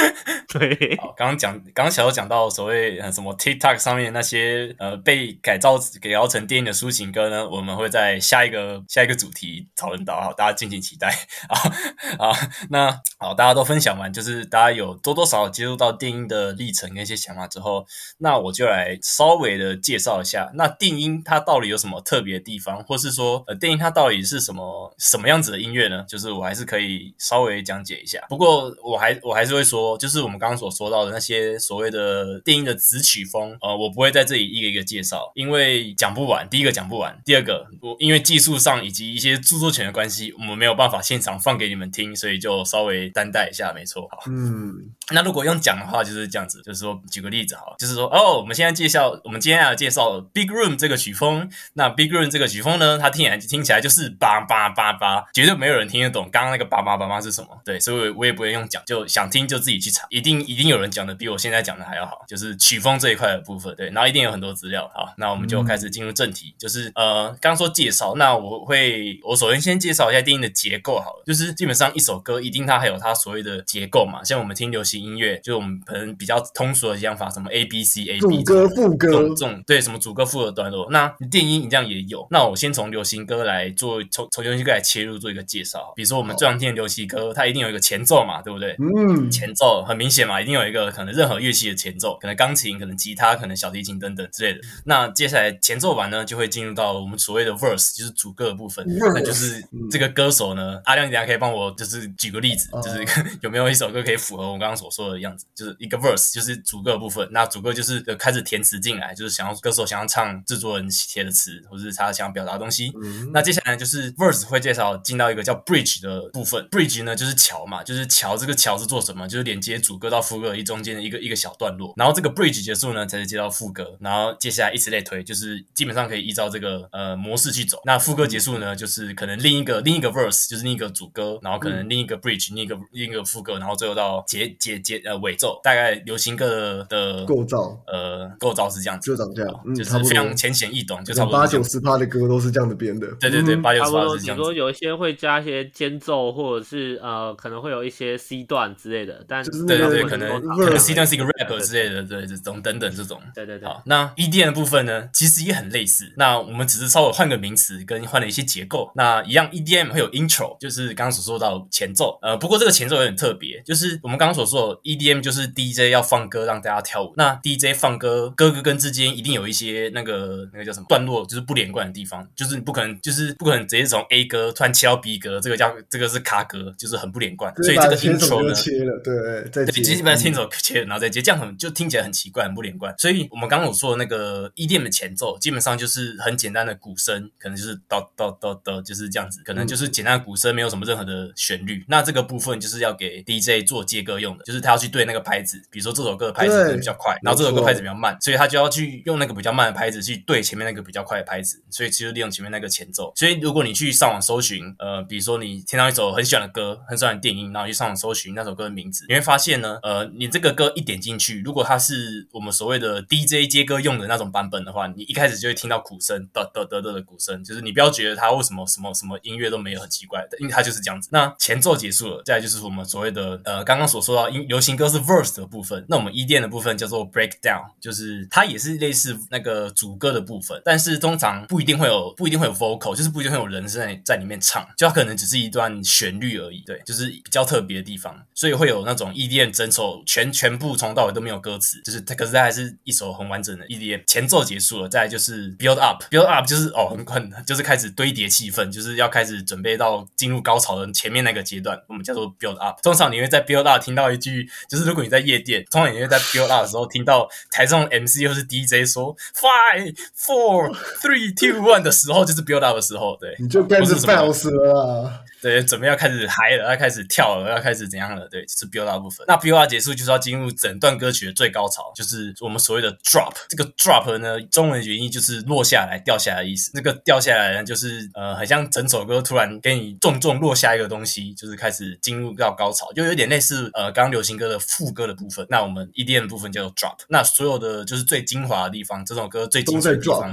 [0.60, 11.10] 对，好，刚刚讲，刚刚小周讲到所谓呃什么 TikTok 上面那些呃被改造改造成电影的抒情歌呢，我们会在下一个下一个主题讨论到，好，大家敬请期待
[11.50, 12.38] 啊啊。
[12.70, 17.86] 那好，大家都分享完，就是大家有多多少少接触到电音的历程跟一些想法之后，
[18.20, 26.04] 那我就来稍微的介绍一下，那电音它到底有什么特别的地方，或是说呃电音它到底是什么什么样子的音乐呢？
[26.08, 28.20] 就是我还是可以稍微讲解一下。
[28.30, 35.61] 不过我还我还是会说，就是我们刚刚所说到的那些所谓的电音的子曲风，呃，我不会在这里一个一个介绍，因为
[35.98, 36.48] 讲不完。
[36.50, 44.08] 第一个讲不完，第二个我因为技术上以及一些著作权的关系，我们没有办法现场放给你们听，所以就稍微担待一下，没错。
[44.12, 51.50] 好，嗯，那如果用讲的话，就是这样子，就是说，举个例子好了，就是说，哦，我们现在介绍，我们今天要介绍 Big Room 这个曲风。
[51.74, 57.50] 那 Big Room 这个曲风呢，它听起来听起来就是叭叭叭叭，绝对没有人听得懂刚刚那个叭叭叭叭是什么。
[57.64, 63.76] 对，所以我我也不会用讲，就想听就自己去查，一定一定有人讲的比我现在讲的还要好，就是曲风这一块的部分。
[63.76, 64.90] 对，然后一定有很多资料。
[64.94, 82.28] 好，那我们就开始进入正题，就是呃，刚刚说介绍，那我会我首先先介绍一下电影的结构好了，就是基本上一首歌一定它还有它所谓的结构嘛，像我们听流行音乐，就我们可能比较通俗的讲法，什么 A B C A 主 B 歌副歌这种这种对什么主歌副歌段落，那电音一样也有。
[82.30, 85.94] 那我先从流行歌来做，从从流行歌来切入做一个介绍。
[85.96, 88.76] 比如说我们最常听的流行歌，它一定有一个前奏嘛，对不对？
[88.80, 94.60] 嗯，前奏很明显嘛，一定有一个可能任何乐器的前奏，可能钢琴、可能吉他、可能小提琴等等之类的。
[94.86, 98.86] 那接下来前奏完呢，就会进入到我们所谓的 verse，就是主歌的部分。
[99.14, 103.06] 那就是这个歌手呢，阿亮，你等下可以帮我就是举个例子，哦就是
[103.42, 112.92] 有没有一首歌可以符合我刚刚所说的样子，就是一个 verse 就是主歌的部分，那主歌就是呃开始填词进来，就是想要歌手想要唱制作人写的词，或者是他想要表达的东西。
[113.02, 119.28] 嗯那接下来就是 verse 会介绍进到一个叫 bridge 的部分，bridge 呢就是桥嘛，就是桥这个桥是做什么？
[119.28, 127.80] 就是连接主歌到副歌一中间的一个一个小段落，然后这个 bridge 结束呢，才是接到副歌，然后接下来以此类推，就是基本上可以依照这个呃模式去走。
[127.86, 143.08] 那副歌结束呢，就是可能另一个另一个 verse 就是另一个主歌，然后可能另一个 bridge 另一个另一个副歌，然后最后到结结结呃尾奏，大概流行歌的构造呃构造是这样子，就长这样，嗯，就差不多是非常浅显易懂，就差不多八九十趴的歌都是这样的编的。
[143.20, 144.54] 对对对，嗯八九差不多，十八是这样子顶多。
[144.54, 153.20] 有一些会加一些间奏，或者是呃，可能会有一些 C 段之类的，但是对对对，可能可能 C 段是一个 rap 之类的，对这种等等这种。
[153.34, 156.12] 对对对，好，那 EDM 的部分呢，其实也很类似。
[156.18, 158.92] 那我们只是稍微换个名词，跟换了一些结构。
[158.96, 162.20] 那一样，EDM 会有 intro，就是刚刚所说到前奏。
[162.22, 167.14] 呃，不过这个前奏有点特别，就是我们刚刚所说的 EDM 就是 DJ 要放歌让大家跳舞。
[167.18, 177.54] 那 DJ 放歌，歌跟歌之间一定有一些那个那个叫什么段落，就是不连贯的地方，就是你不可能就是不可能直接从 A 歌突然切到 B 歌，这个叫这个是卡歌，就是很不连贯。
[177.64, 179.14] 所以这个 intro 么呢就，切了，对，
[179.52, 182.94] 再对，接，基本上听首切，然后再接，这样很就听起来很奇怪，很不连贯。
[182.98, 191.86] 所以我们刚刚有说的那个 EDM 的前奏，基本上就是很简单的鼓声，可能就是叨叨叨叨，就是这样子，可能就是简单的鼓声，没有什么任何的旋律。
[191.88, 203.14] 那这个部分就是要给 DJ 做接歌用的，就是他要去对那个拍子，比如说这首歌的拍子比较快，然后这首歌拍子比较慢，所以他就要去用那个比较慢的拍子去对前面那个比较快的拍子，所以其实利用前面那个前奏。
[203.16, 221.10] 所以如果你去上网搜寻，呃，比如说你听到一首很喜欢的歌，很喜欢的电音，然后去上网搜寻那首歌的名字，你会发现呢，呃，你这个歌一点进去，如果它是我们所谓的 DJ 接歌用的那种版本的话，你一开始就会听到鼓声，得得得得的鼓声，就是你不要觉得它为什么什么什么音乐都没有很奇怪的，因为它就是这样子。
[221.12, 252.80] 那前奏结束了，再来就是我们所谓的呃刚刚所说到音流行歌是 verse 的部分，那我们 EDM 的部分叫做 breakdown，就是它也是类似那个主歌的部分，但是通常不一定会有不一定会有 vocal，就是不一定会有人在在里面唱，就它可能只是一段旋律而已，对，就是比较特别的地方，所以会有那种 EDM 整首全全部从头到尾都没有歌词，就是它可是它还是一首很完整的 EDM，前奏结束了，再来就是 build up，build up 就是哦很很就是开始堆叠气氛，就是要开始准备到进入高潮的前面那个阶段，我们叫做 build up。
[252.82, 254.31] 通常你会在 build up 听到一句，
[254.70, 262.76] 就是如果你在夜店，通常你会在 build up 的时候听到台上的 MC 或是 DJ 说 five four three two one 的时候，就是 build up
[262.76, 265.22] 的时候，对，你就开始 bounce 了啦。
[265.42, 268.28] 对，准备要开始嗨了，要开始跳了，要开始怎样了？
[268.30, 269.26] 对，是 build up 部分。
[269.28, 273.34] 那 build up 结束就是要进入整段歌曲的最高潮，就是我们所谓的 drop。
[273.50, 276.72] 这个 drop 呢，中文原意就是落下来、掉下来的意思。
[276.74, 285.46] 那个掉下来呢，就是呃，很像整首歌突然给你重重落下一个东西，就是开始进入到高潮，就有点类似呃刚刚流行歌的副歌的部分。
[285.50, 286.98] 那我们 EDM 部分叫做 drop。
[287.10, 290.32] 那所有的就是最精华的地方，这首歌最精都在髓的地方，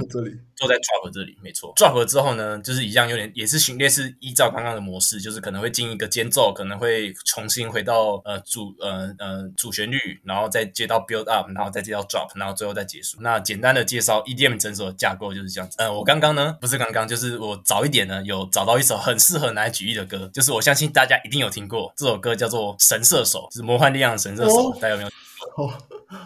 [0.59, 1.73] 都在 drop 这里，没错。
[1.75, 13.17] drop 了之后呢，就是一样有点也是循列，是依照刚刚的模式，就是可能会进一个间奏，可能会重新回到呃主呃呃主旋律，然后再接到 build up，然后再接到 drop，然后最后再结束。
[13.21, 15.77] 那简单的介绍 EDM 整首的架构就是这样子。
[15.79, 25.09] 呃，我刚刚呢不是刚刚，就是我早一点呢有找到一首很适合拿来举例的歌，就是我相信大家一定有听过，这首歌叫做《神射手》，就是魔幻力量的神射手，哦大家有没有？
[25.55, 25.77] 好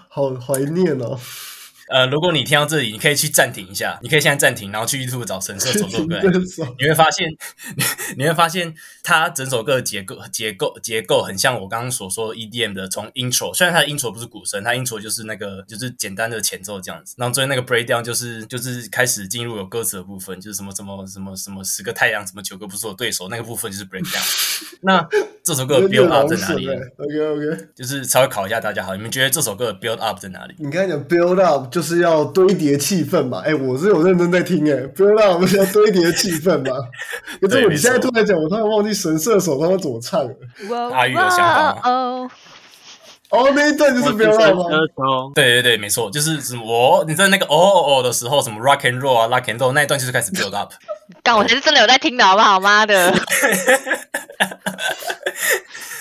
[0.09, 1.19] 好怀念哦。
[1.89, 6.31] 呃，如果你听到这里，你可以去暂停一下，你可以现在暂停，然后去 YouTube 找《神射手》这首歌来听。
[6.31, 7.27] 这首你会发现，
[8.17, 24.23] 你会发现它整首歌的结构、结构、结构很像我刚刚所说的 EDM 的，从 intro，虽然它的 intro 不是鼓声，它 intro 就是那个就是简单的前奏这样子，然后最后那个 breakdown 就是就是开始进入有歌词的部分，就是什么什么什么什么十个太阳，什么九个不是我对手，那个部分就是 breakdown。
[24.81, 25.05] 那
[25.43, 30.55] 这首歌的 build up 在哪里？？OK OK，就是稍微考一下大家好，你们觉得这首歌的 build up 在哪里？
[30.59, 33.41] 你刚才讲 build up 就是要堆叠气氛嘛？
[33.43, 36.77] 哎、我是有认真在听哎、i l d up 是要堆叠气氛嘛？
[37.41, 40.29] 可是我你现在突然讲，我突然忘记神射手他们怎么唱了。
[40.93, 42.29] 阿宇有想法吗哦，
[43.31, 44.63] 哦，那一段就是 build up 吗？
[44.69, 50.71] 歌手对对对，没错，就是什么我你在那个哦哦哦的时候，什么 rock and roll 啊，rock and roll 那一段就是开始 build up。
[51.23, 52.59] 但，我才是真的有在听的好不好？
[52.59, 53.11] 妈的，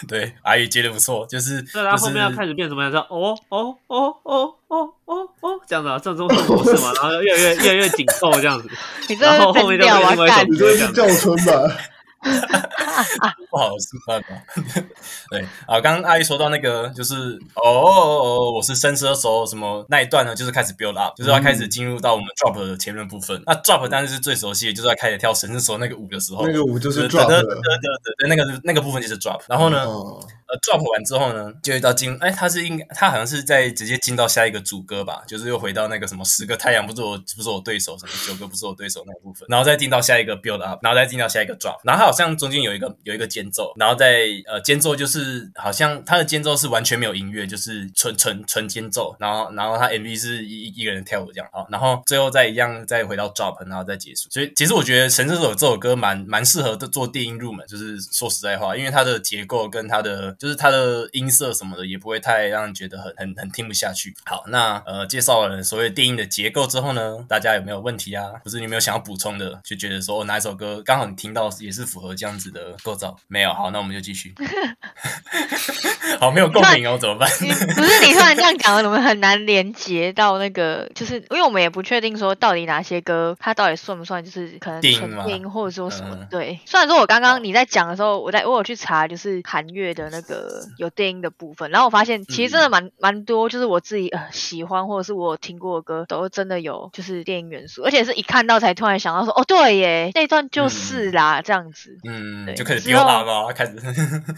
[0.09, 2.91] 对，阿姨接的不错，就是那他后后面要开始变什么样？
[2.91, 8.69] 子哦哦哦哦哦哦哦这样子啊，这种模式嘛，然后越来越越来越紧凑这样子，
[9.09, 9.85] 你这然后后面就！
[9.87, 11.77] 变另外一首歌你，这是叫春吧？
[13.51, 14.41] 不好示范嘛。
[15.31, 17.15] 对啊，刚刚阿姨说到那个就是
[17.55, 23.43] 哦哦哦，我是伸舌手什么那一段呢，就是开始 build up，就是要开始进入到我们 drop 的前面部分。
[23.47, 29.41] 那 drop 当然是最熟悉的，就是要开始跳神之手那个舞的时候，那个舞就是对 drop 对对了对对对，那个那个部分就是 drop。
[29.49, 54.29] 然后呢，哦，呃 drop 完之后呢，就会到进，哎，他是应该他好像是在直接进到下一个主歌吧，就是又回到那个什么十个太阳不是我不是我对手，什么九个不是我对手那个部分，然后再进到下一个 build up，然后再进到下一个 drop，然后他好像中间有一个有一个间奏，然后在呃间奏就是好像他的间奏是完全没有音乐，就是纯纯纯间奏，然后然后他 MV 是一一个人跳舞这样啊，然后最后再一样再回到 drop，然后再结束。
[54.31, 64.13] 所以其实我觉得《神射手》这首歌蛮蛮适合做电音入门，就是说实在话，因为它的结构跟它的就是它的音色什么的也不会太让人觉得很很很听不下去。
[64.25, 68.25] 好，那呃介绍了所谓电音的结构之后呢，大家有没有问题啊？
[68.43, 69.61] 不是你有没有想要补充的？
[69.63, 73.17] 就觉得说哪一首歌刚好你听到也是符合这样子的构造？
[73.29, 74.35] 没有，好，那我们就继续。
[76.19, 77.31] 好，没有共鸣哦，怎么办？
[77.31, 86.19] 不是你突然这样讲了，我们很难连接到那个，就是因为我们也不确定说到底哪些歌它到底算不算，就是可能纯电音或者说什么。
[86.29, 103.73] 对，虽然说我刚刚你在讲的时候，我在我有去查，就是韩乐的那个有电音的部分，然后我发现其实真的蛮蛮多，就是我自己呃喜欢或者是我听过的歌，都真的有就是电音元素，而且是一看到才突然想到说，哦对耶，那段就是啦，这样子，嗯，就开始飙啊嘛，开始，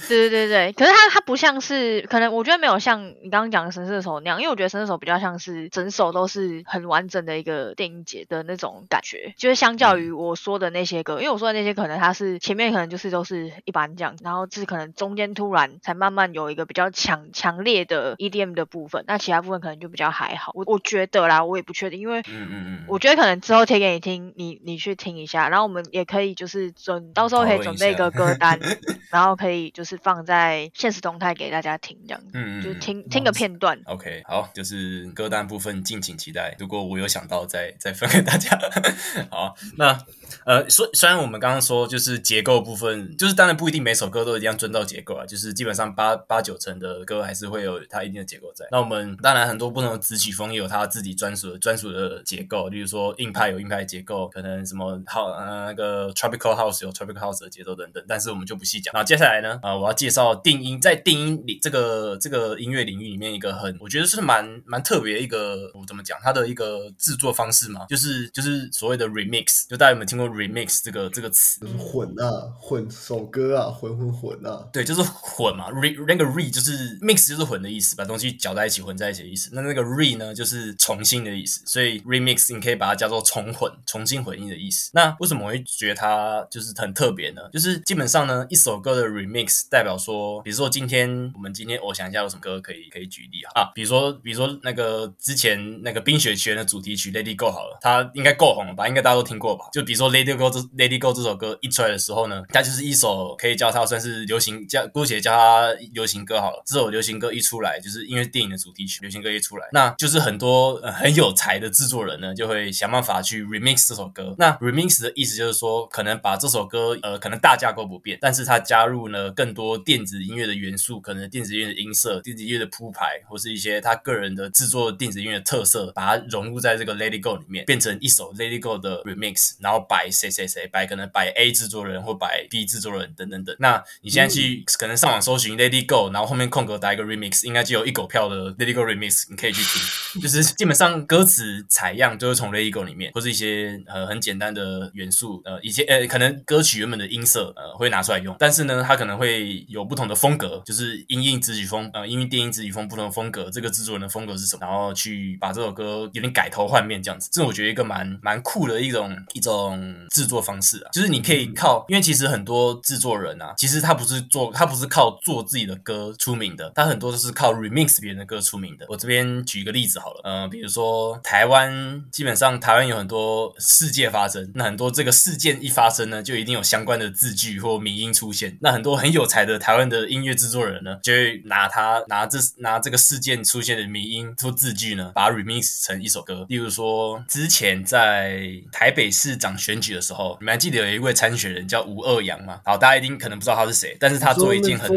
[0.09, 20.53] 对对对对，可是它它不像是，可能我觉得没有像你刚刚讲的神射手那样，因为我觉得神射手比较像是整首都是很完整的一个电音节的那种感觉，就是相较于我说的那些歌，因为我说的那些可能它是前面可能就是都是一般这样，然后是可能中间突然才慢慢有一个比较强强烈的 EDM 的部分，那其他部分可能就比较还好。
[20.55, 28.59] 我我觉得啦，我也不确定，因为嗯嗯嗯，我觉得可能之后贴给你听，你你去听一下，然后我们也可以就是准到时候可以准备一个歌单，
[29.11, 33.81] 然后可以就是放在现实动态给大家听这样，嗯嗯，就听听个片段。
[33.87, 36.55] OK，好，就是歌单部分敬请期待。
[36.59, 38.59] 如果我有想到再再分给大家。
[39.31, 39.99] 好，那
[40.45, 48.67] 呃，虽虽然我们刚刚说就是结构部分，就是当然不一定每首歌都一定要遵照结构啊，就是基本上八八九成的歌还是会有它一定的结构在。
[48.71, 58.93] 那我们当然很多不同的子曲风也有它自己专属的专属的结构，例如说硬派有硬派的结构，可能什么好呃那个 tropical house 有 tropical house 的节奏等等，但是我们就不细讲。
[58.95, 71.61] 那接下来呢，呃，我要介绍电音，在电音里这个这个音乐领域里面一个很我觉得是蛮蛮特别一个我怎么讲它的一个制作方式嘛，就是就是所谓的 remix，就大家有没有听过 remix 这个这个词？
[71.61, 74.67] 就是混啊，混首歌啊，混混混啊。
[74.73, 79.51] 对，就是混嘛，re 那个 re 就是 mix 就是混的意思，把东西搅在一起混在一起的意思。
[79.53, 84.91] 那那个 re 呢，就是重新的意思，所以 remix 你可以把它叫做重混、重新混音的意思。
[84.95, 87.43] 那为什么我会觉得它就是很特别呢？
[87.53, 93.71] 就是基本上呢，一首歌的 remix 代表说，比如说今天我们今天我想一下有什么歌可以可以举例啊？
[93.75, 98.89] 比如说比如说那个之前那个冰雪奇缘的主题曲 Lady Go 好了，它应该够红了吧？
[98.89, 99.67] 应该大家都听过吧？
[99.73, 105.44] 就比如说 Lady Go 这 Lady Go 这首歌一出来的时候呢，它就是一首可以叫它算是流行叫姑且叫它
[105.93, 106.63] 流行歌好了。
[106.67, 114.35] 这首流行歌一出来，就是因为电影的主题曲，流行歌一出来，那就是很多很有才的制作人呢，就会想办法去 remix 这首歌。
[114.39, 133.55] 那 remix 的意思就是说，可能把这首歌呃，可能大架构不变，但是它加入了更多电子音乐的元素，可能电子音乐的音色、电子音乐的铺排，或是一些他个人的制作电子音乐的特色，把它融入在这个 Lady Go 里面，变成一首 Lady Go 的 remix，然后摆谁谁谁，摆可能摆 A 制作人或摆 B 制作人等等等。
[133.59, 139.83] 那你现在去可能上网搜寻 Lady Go，然后后面空格打一个 remix，应该就有一狗票的 Lady Go remix，你可以去听。
[140.23, 168.85] 就是基本上歌词采样就是从 Lady Go 里面，或是一些呃很简单的元素，呃一些呃可能歌曲原本的音色呃会拿出来用，但是呢它可能会有不同的风格，就是音韵子曲风呃音韵电音子曲风不同的风格，这个制作人的风格是什么，然后去把这首歌有点改头换面这样子，这我觉得一个蛮蛮酷的一种一种制作方式啊，就是你可以靠，因为其实很多制作人啊，其实他不是做他不是靠做自己的歌出名的，他很多都是靠 remix 别人的歌出名的。
[168.91, 178.59] 我这边举一个例子好了，嗯，比如说台湾，基本上台湾有很多事件发生，那很多这个事件一发生呢，就一定有相关的字句或名音出现。
[178.61, 186.45] 那很多很有才的台湾的音乐制作人呢，就会拿他拿这拿这个事件出现的名音做字句呢，把 remix 成一首歌。
[186.51, 192.61] 例如说，之前在台北市长选举的时候，你们还记得有一位参选人叫吴二阳吗？
[192.65, 194.93] 好，大家一定可能不知道他是谁，但是他做一件很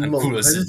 [0.00, 0.64] 很酷的事，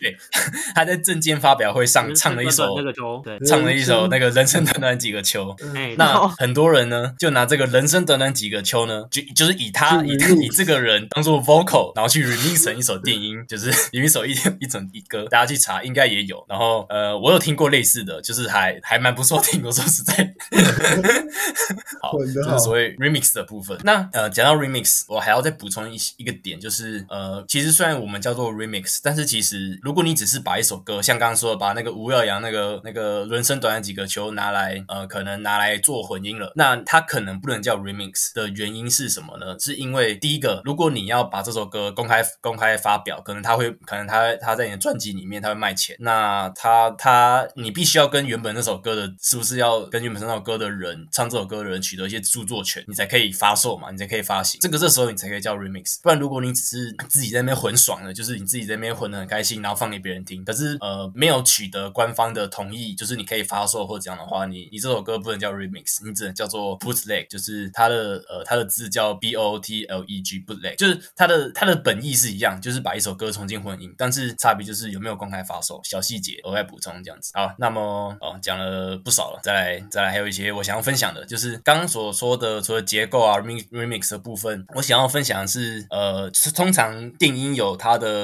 [0.00, 0.16] 对，
[0.74, 5.54] 他在证件发表会上唱了一首那个秋，对，唱了一首那个人生短短几个秋。
[5.96, 16.44] 那很多人呢，就拿这个人生短短几个秋呢，就就是以他以以这个人当做 vocal，然后去 remix 成一首电音， 就是有一首一一整一歌，大家去查应该也有。
[16.48, 19.62] 然后呃，我有听过类似的，就是还还蛮不错听。
[19.64, 20.34] 我说实在，
[22.02, 23.76] 好，就是所谓 remix 的部分。
[23.82, 39.58] 那呃，讲到 remix，我还要再补充一一个点，就是呃，其实虽然我们叫做做 remix，但是其实如果你只是把一首歌，像刚刚说的，把那个吴耀阳那个那个人生短短几个球拿来，呃，可能拿来做混音了，那它可能不能叫 remix 的原因是什么呢？
[39.58, 77.30] 是因为第一个，如果你要把这首歌公开公开发表，可能他会，可能他他在你的专辑里面他会卖钱，那他他你必须要跟原本那首歌的，是不是要跟原本那首歌的人唱这首歌的人取得一些著作权，你才可以发售嘛，你才可以发行，这个这时候你才可以叫 remix，不然如果你只是自己在那边混爽的，就是是你自己在那边混的很开心，然后放给别人听，可是呃没有取得官方的同意，就是你可以发售或者这样的话，你你这首歌不能叫 remix，你只能叫做 bootleg，就是它的呃它的字叫 b o t l e g bootleg，就是它的它的本意是一样，就是把一首歌重新混音，但是差别就是有没有公开发售，小细节额外补充这样子。
[77.34, 88.15] 好，那么哦讲了不少了，再来再来还有一些我想要分享的，就是刚刚所说的除了结构啊 remix remix 的部分，我想要分享的是呃通常电音有它的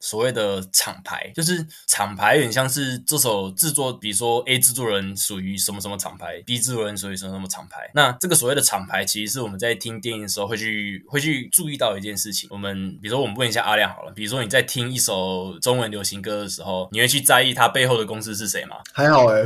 [0.00, 7.90] 所谓的厂牌，就是厂牌有点像是这首制作，比如说 A 制作人属于什么什么厂牌，B 制作人属于什么什么厂牌。
[7.94, 12.48] 那这个所谓的厂牌，其实是我们在听电影的时候会去会去注意到一件事情。
[12.50, 18.76] 我们比如说我们问一下阿亮好了，比如说你在听一首中文流行歌的时候，你会去在意它背后的公司是谁吗？
[18.92, 19.44] 还好哎、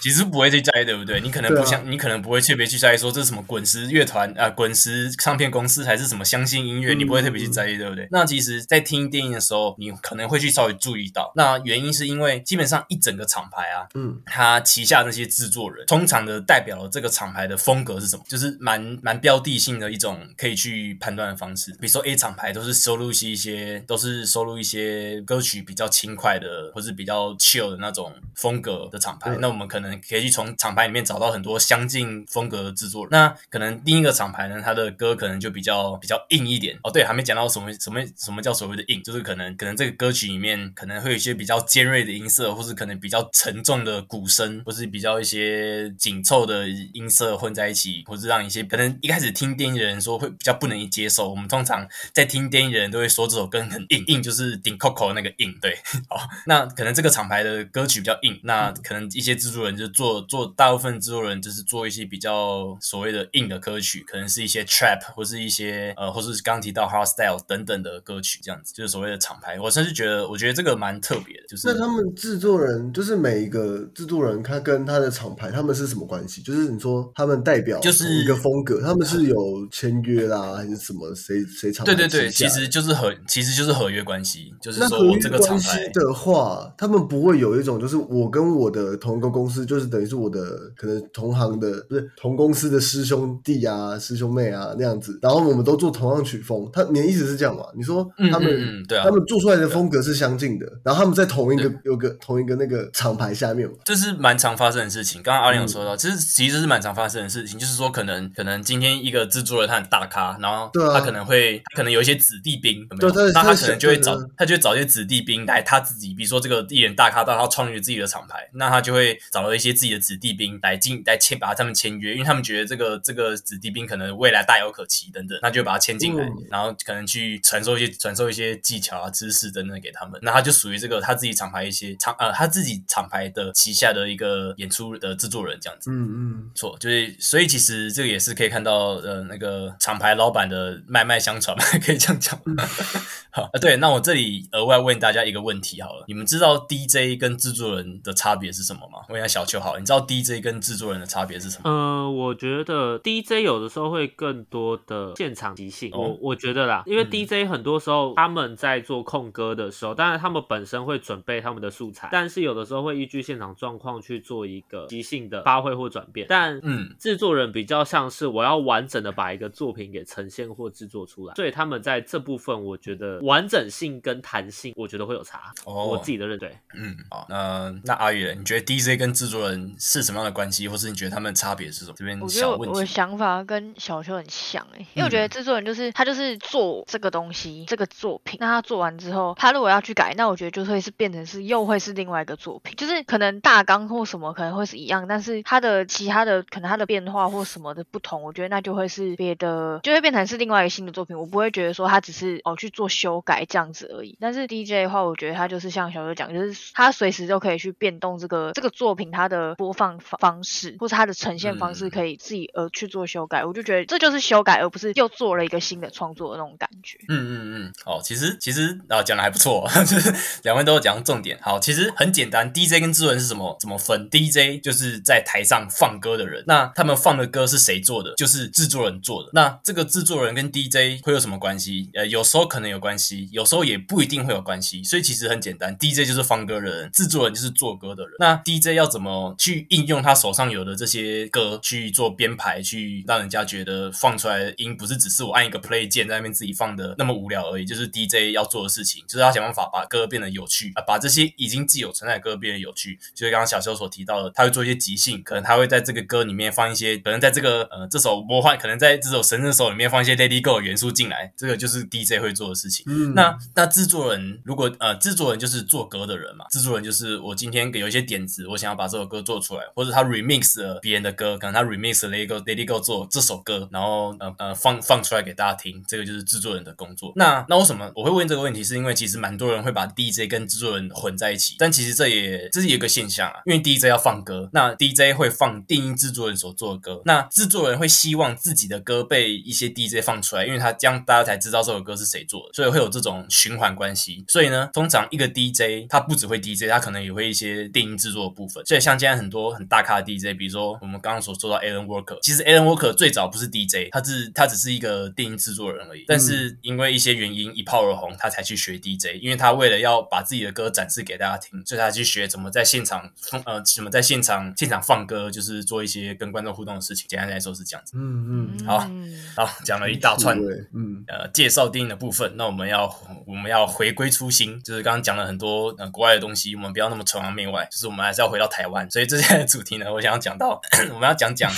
[0.00, 1.20] 其实不会去在意，对不对？
[1.20, 8.06] 你可能不想，你可能不会特别去在意说这是什么滚石乐团啊、滚石唱片公司还是什么相信音乐，嗯你不会特别去在意，对不对？
[8.10, 11.32] 那其实，在听电影的时候，你可能会去稍微注意到。
[11.34, 21.72] 那原因是因为基本上一整个厂牌啊，嗯，它旗下那些制作人，通常的代表了这个厂牌的风格是什么，就是蛮蛮标的性的一种可以去判断的方式。
[21.72, 29.30] 比如说 A 厂牌都是收录一些，都是收录一些歌曲比较轻快的，或是比较 chill 的那种风格的厂牌。
[29.30, 33.10] 嗯那我们可能可以去从厂牌里面找到很多相近风格的制作人。
[33.10, 36.78] 那可能第一个厂牌呢，它的歌可能就比较比较硬一点。
[36.82, 51.30] 哦，对，还没讲到什么什么什么叫所谓的硬，就是可能可能这个歌曲里面可能会有一些比较尖锐的音色，或是可能比较沉重的鼓声，或是比较一些紧凑的音色混在一起，或是让一些可能一开始听电影的人说会比较不能接受。
[51.30, 55.56] 我们通常在听电影的人都会说这首歌很硬，硬就是顶 Coco 那个硬。
[55.60, 55.78] 对，
[56.08, 69.60] 好，那可能这个厂牌的歌曲比较硬，那可能一些制作人就做做大部分制作人就是做一些比较所谓的硬的歌曲，可能是一些 trap 或是一些呃，或是刚刚提到 hardstyle 等等的歌曲，这样子就是所谓的厂牌。
[69.60, 76.40] 我甚至觉得，我觉得这个蛮特别的，就是那他们制作人就是每一个制作人，他跟他的厂牌他们是什么关系？
[76.40, 79.36] 就是你说他们代表就是一个风格，他们是有
[79.70, 81.14] 签约啦，还是什么？
[81.14, 85.86] 谁谁厂对对对，其实就是合，其实就是合约关系，就是说我这个厂牌。
[85.92, 96.68] 的话，他们不会有一种就是我跟我的同一个公司，就是等于是我的可能同行的，不是同公司的师兄弟啊、师兄妹啊那样子，然后我们都做同样曲风。
[96.72, 97.64] 他你的意思是这样吗？
[97.76, 99.04] 你说嗯他们、对啊。
[99.04, 103.74] 他们做出来的风格是相近的，然后他们在同一个有个同一个那个厂牌下面嘛？
[103.84, 105.22] 这是蛮常发生的事情。
[105.22, 126.46] 刚刚阿嗯亮有说到，其实其实是蛮常发生的事情，就是说可能可能今天一个制作人他很大咖，然后他可能会他可能有一些子弟兵，对他他那他可能就会找对对他就会找一些子弟兵来他自己，比如说这个艺人大咖到他创立自己的厂牌，那他就会找了一些自己的子弟兵来进来签把他们签约，因为他们觉得这个这个子弟兵可能未来大有可期等等，那就把他签进来，嗯。
[126.50, 135.90] 然后可能去传授一些传授一些技巧啊、知识等等给他们，那他就属于这个他自己厂牌一些厂呃他自己厂牌的旗下的一个演出的制作人这样子。
[135.90, 142.38] 嗯嗯，错，就是所以其实这个也是可以看到，呃，那个厂牌老板的脉脉相传嘛， 可以这样讲。
[143.30, 149.00] 好，呃，对，那我这里额外问大家一个问题好了，你们知道 DJ 跟制作人的差别是什么吗？
[149.10, 151.70] 问一下小邱好了，你知道 DJ 跟制作人的差别是什么？
[151.70, 175.52] 呃，我觉得 DJ 有的时候会更多的现场即兴，哦我我觉得啦，因为嗯 DJ 很多时候他们在做控歌的时候，当然他们本身会准备他们的素材，但是有的时候会依据现场状况去做一个即兴的发挥或转变，但嗯制作人比较像是我要完整的把一个作品给呈现或制作出来，所以他们在这部分我觉得完整性跟弹性，我觉得会有差。
[175.64, 176.56] 哦我自己的认对。
[176.74, 181.94] 嗯，好，那那阿宇，你觉得 DJ 跟制作人是什么样的关系，或是你觉得他们的差别是什么？
[181.96, 182.74] 这边我觉得我小问题。
[182.74, 201.18] 我的想法跟小秋很像欸、因为我觉得嗯制作人就是他就是做这个东西这个作品，那他做完之后，他如果要去改，那我觉得就会是变成是又会是另外一个作品，就是可能大纲或什么可能会是一样，但是他的其他的可能他的变化或什么的不同，我觉得那就会是别的，就会变成是另外一个新的作品。
[201.18, 204.16] 我不会觉得说他只是哦去做修改这样子而已。
[204.20, 216.98] 但是 DJ 的话，我觉得他就是像小邱讲，就是他随时都可以去变动这个这个作品它它的播放方方式或者它的呈现方式嗯可以自己呃去做修改，我就觉得这就是修改，而不是又做了一个新的创作的那种感觉。
[217.08, 221.38] 嗯嗯嗯，哦，其实其实啊讲的还不错， 就是两位都有讲重点。
[221.42, 228.14] 好，其实很简单，DJ 跟制作人是怎么怎么分？DJ 就是在台上放歌的人，那他们放的歌是谁做的？
[228.16, 229.30] 就是制作人做的。
[229.32, 231.90] 那这个制作人跟 DJ 会有什么关系？
[231.94, 234.82] 呃，有时候可能有关系，有时候也不一定会有关系。
[234.82, 238.12] 所以其实很简单，DJ 就是放歌的人，制作人就是做歌的人。
[238.18, 252.98] 那 DJ 要怎么去应用他手上有的这些歌去做编排，去让人家觉得放出来的音不是只是我按一个 play 键在那边自己放的那么无聊而已，就是 DJ 要做的事情，就是要想办法把歌变得有趣啊，把这些已经既有存在的歌变得有趣。
[253.14, 262.84] 就是刚刚小修所提到的，他会做一些即兴，可能他会在这个歌里面放一些，可能在这个呃这首魔幻，可能在这首神圣手里面放一些 Lady Go 的元素进来，这个就是 DJ 会做的事情。
[262.88, 277.12] 嗯，那那制作人如果呃制作人就是做歌的人嘛，制作人就是我今天给有一些点子，我想要把这首歌做出来，或者他 remix 了别人的歌，可能他 remix 了 Lady Go Lady Go 做这首歌，然后呃呃放放出来给大家听，这个就是制作人的工作。
[277.16, 278.64] 那那为什么我会问这个问题？
[278.64, 294.24] 是因为其实蛮多人会把 DJ 跟制作人混在一起，但其实这也这是一个现象啊，因为 DJ 要放歌，那 DJ 会放电音制作人所做的歌，那制作人会希望自己的歌被一些 DJ 放出来，因为他这样大家才知道这首歌是谁做的，所以会有这种循环关系。
[294.26, 298.64] 所以呢，通常一个 DJ 他不只会 DJ，他可能也会一些电音制作的部分。
[298.66, 313.10] 所以像现在很多很大咖的 DJ，比如说我们刚刚所说到 Alan Walker，其实 Alan Walker 最早不是 DJ，他是他只是一个电音制作人而已，但是因为一些原因一炮而红，他才去学 DJ，因为他为了要把自己的歌展示给大家听，所以他去学怎么在现场
[313.44, 317.06] 呃怎么在现场现场放歌，就是做一些跟观众互动的事情。
[317.08, 317.92] 简单来说是这样子。
[317.96, 320.38] 嗯嗯，好嗯好，讲了一大串，
[320.74, 322.94] 嗯呃介绍电影的部分，那我们要
[323.26, 328.90] 我们要回归初心，就是刚刚讲了很多呃国外的东西，我们不要那么崇洋媚外，就是我们还是要回到台湾。
[328.90, 330.60] 所以这些 主题呢，我想要讲到
[330.92, 331.50] 我们要讲讲。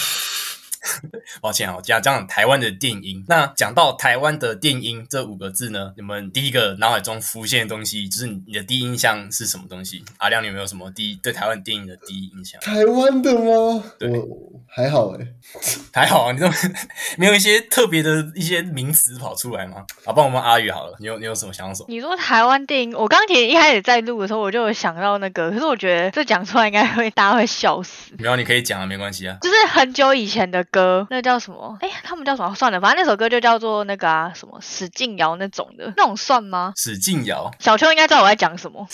[1.40, 3.24] 抱歉啊，我讲讲台湾的电音。
[3.28, 10.04] 那讲到台湾的电音这五个字呢，你们第一个脑海中浮现的东西，就是你的第一印象是什么东西？
[10.18, 12.60] 阿亮，你有没有什么第一对台湾电影的第一印象？
[12.60, 13.82] 台湾的吗？
[13.98, 15.26] 对我还好哎，
[15.92, 16.48] 还好啊，你都
[17.18, 19.84] 没有一些特别的一些名词跑出来吗？
[20.04, 21.84] 啊，帮我们阿宇好了，你有你有什么想法？
[21.88, 28.12] 你说台湾电影，我刚刚其实一开始在录的时候，我就有想到那个，可是我觉得这讲出来应该会大家会笑死。
[28.18, 29.36] 没有，你可以讲啊，没关系啊。
[29.40, 31.76] 就是很久以前的歌，那叫什么？
[31.80, 32.54] 哎，他们叫什么？
[32.54, 36.72] 算了，反正那首歌就叫做那个啊，什么使劲摇那种的，那种算吗？
[36.76, 38.86] 使劲摇，小秋应该知道我在讲什么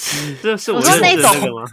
[0.43, 1.67] 这是我认知的那吗？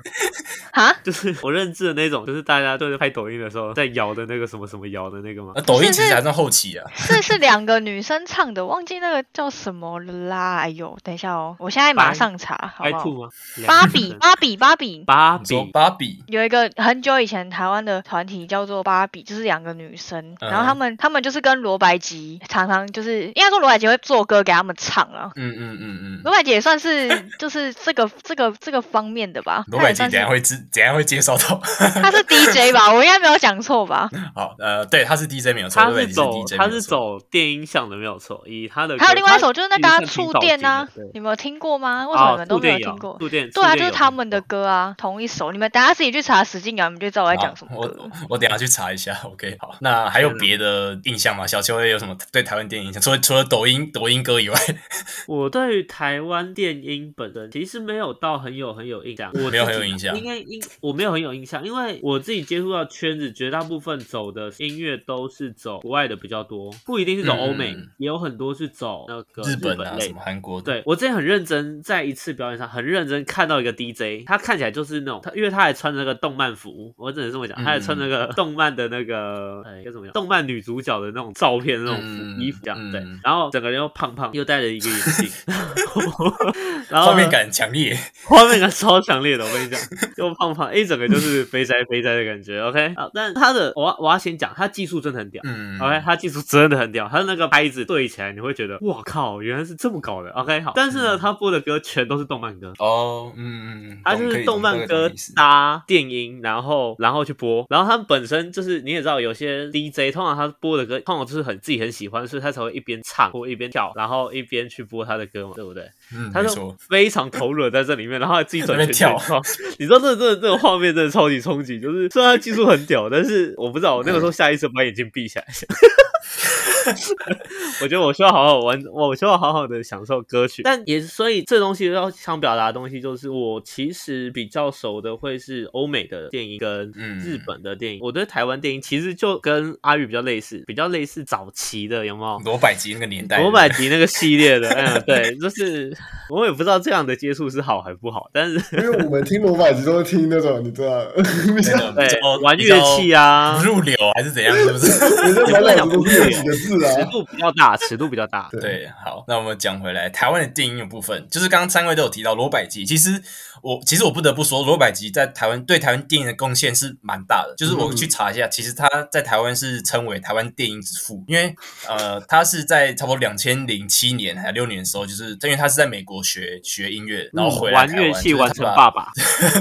[0.71, 0.95] 哈？
[1.03, 5.61] 就是我认知的那种，就是大家就是拍抖音的时候在摇的那个什么什么摇的那个吗那？
[5.61, 6.89] 抖音其实还算后期啊。
[6.95, 10.57] 是是两个女生唱的，忘记那个叫什么了啦。
[10.57, 13.29] 哎呦，等一下哦，我现在马上查，好不好？
[13.67, 15.03] 芭比，芭比，芭比。
[15.05, 25.31] 芭比，芭比，有一个很久以前台湾的团体叫做芭比，就是两个女生，嗯然后他们他们就是跟罗百吉常常就是应该说罗百吉会做歌给他们唱啊。
[25.35, 26.21] 嗯嗯嗯嗯。
[26.23, 31.59] 罗百吉也算是就是这个这个这个方面的吧， 罗百吉他也算是等下会知，等一下会介绍到。
[32.01, 34.09] 他是 DJ 吧，我应该没有讲错吧？
[34.35, 36.81] 好，呃，对，他是 DJ 没有错，他是走他是。
[36.81, 42.05] 走电音向的没有错，以他的还有另外一首就是那个啊它其实算触电啊你们有听过吗？
[42.07, 43.17] 为什么你哦们都没有听过？
[43.19, 45.51] 触电，对啊，触电有就是他们的歌啊，同一首。
[45.51, 48.09] 你们等下自己去查史劲瑶，你们就知道我在讲什么歌我。
[48.31, 49.15] 我等下去查一下。
[49.23, 51.47] OK，好，那还有别的印象吗？
[51.47, 53.01] 小秋有什么对台湾电影印象？
[53.01, 54.55] 除了除了抖音抖音歌以外，
[55.27, 60.15] 我对于台湾电音本身其实没有到很有很有印象，我没有很有印象。
[60.15, 70.21] 应该应我没有很有印象，因为我自己接触到圈子，绝大部分走的音乐都是走国外的比较多，不一定是走欧美，嗯也有很多是走那个日本啊什么。
[70.23, 80.13] 韩国的，对我之前很认真，在一次表演上很认真看到一个 DJ，他看起来就是那种他，因为他还穿那个动漫服，我只能这么讲，他还穿那个动漫的那个，哎，该怎么讲？
[80.13, 82.01] 动漫女主角的那种照片那种
[82.39, 85.29] 衣服这样，嗯对，然后整个人又胖胖，又戴了一个眼镜，
[86.89, 87.97] 然后呢画面感强烈。
[88.25, 89.79] 画面感超强烈的，我跟你讲，
[90.17, 95.41] 又胖胖，一整个就是肥宅肥宅的感觉，OK 啊，但他的我我要先讲，他技术真的很屌。
[95.45, 100.29] 嗯 OK，他技术真的很屌，他那个拍子对起来，你会觉得哇靠，原来是这么搞的。
[100.31, 115.83] OK，好，但是呢，嗯他播的歌全都是动漫歌，哦，嗯嗯嗯，他就是动漫歌搭电音，然后然后去播，然后他们本身就是你也知道，有些 DJ 通常他播的歌通常就是很自己很喜欢，所以他才会一边唱或一边跳，然后一边去播他的歌嘛，对不对？
[116.15, 119.15] 嗯，他就，非常投入的在这里面，然后还自己转圈跳。
[119.77, 125.45] 你知道这这这个画面真的超级冲击，就是虽然他技术很屌，但是我不知道我那个时候下意识把眼睛闭起来，
[127.81, 130.61] 我觉得我需要好好玩，我需要好好的享受歌曲。
[130.63, 137.99] 但也所以这东西要想表达的东西，就是我其实比较熟的会是欧美的电影跟嗯日本的电影。
[138.01, 142.39] 我对台湾电影其实就跟阿宇比较类似，比较类似早期的有没有？
[142.45, 145.95] 罗百吉那个年代，罗百吉那个系列的，嗯，对，就是
[146.29, 155.33] 我也不知道这样的接触是好还不好，但是因为我们听罗百吉都是听那种，你知道， 那个对比较玩乐器啊不，入流还是怎样，是不是？
[155.33, 157.05] 人家满脑子都是有几个字尺啊。
[157.11, 158.49] 度比较大，尺度比较大。
[158.51, 162.85] 对，好，那我们讲回来，台湾的电影的部分，就是刚刚三位都有提到罗百吉。
[162.85, 163.21] 其实
[163.61, 167.53] 我其实我不得不说，罗百吉在台湾对台湾电影的贡献是蛮大的。
[167.57, 171.55] 就是我去查一下，其实他在台湾是称为台湾电影之父，因为
[171.87, 179.07] 呃，他是在差不多两千零七年还六年的时候，就是因为他是在美国学学音乐，然后回来玩台湾乐器完成爸爸，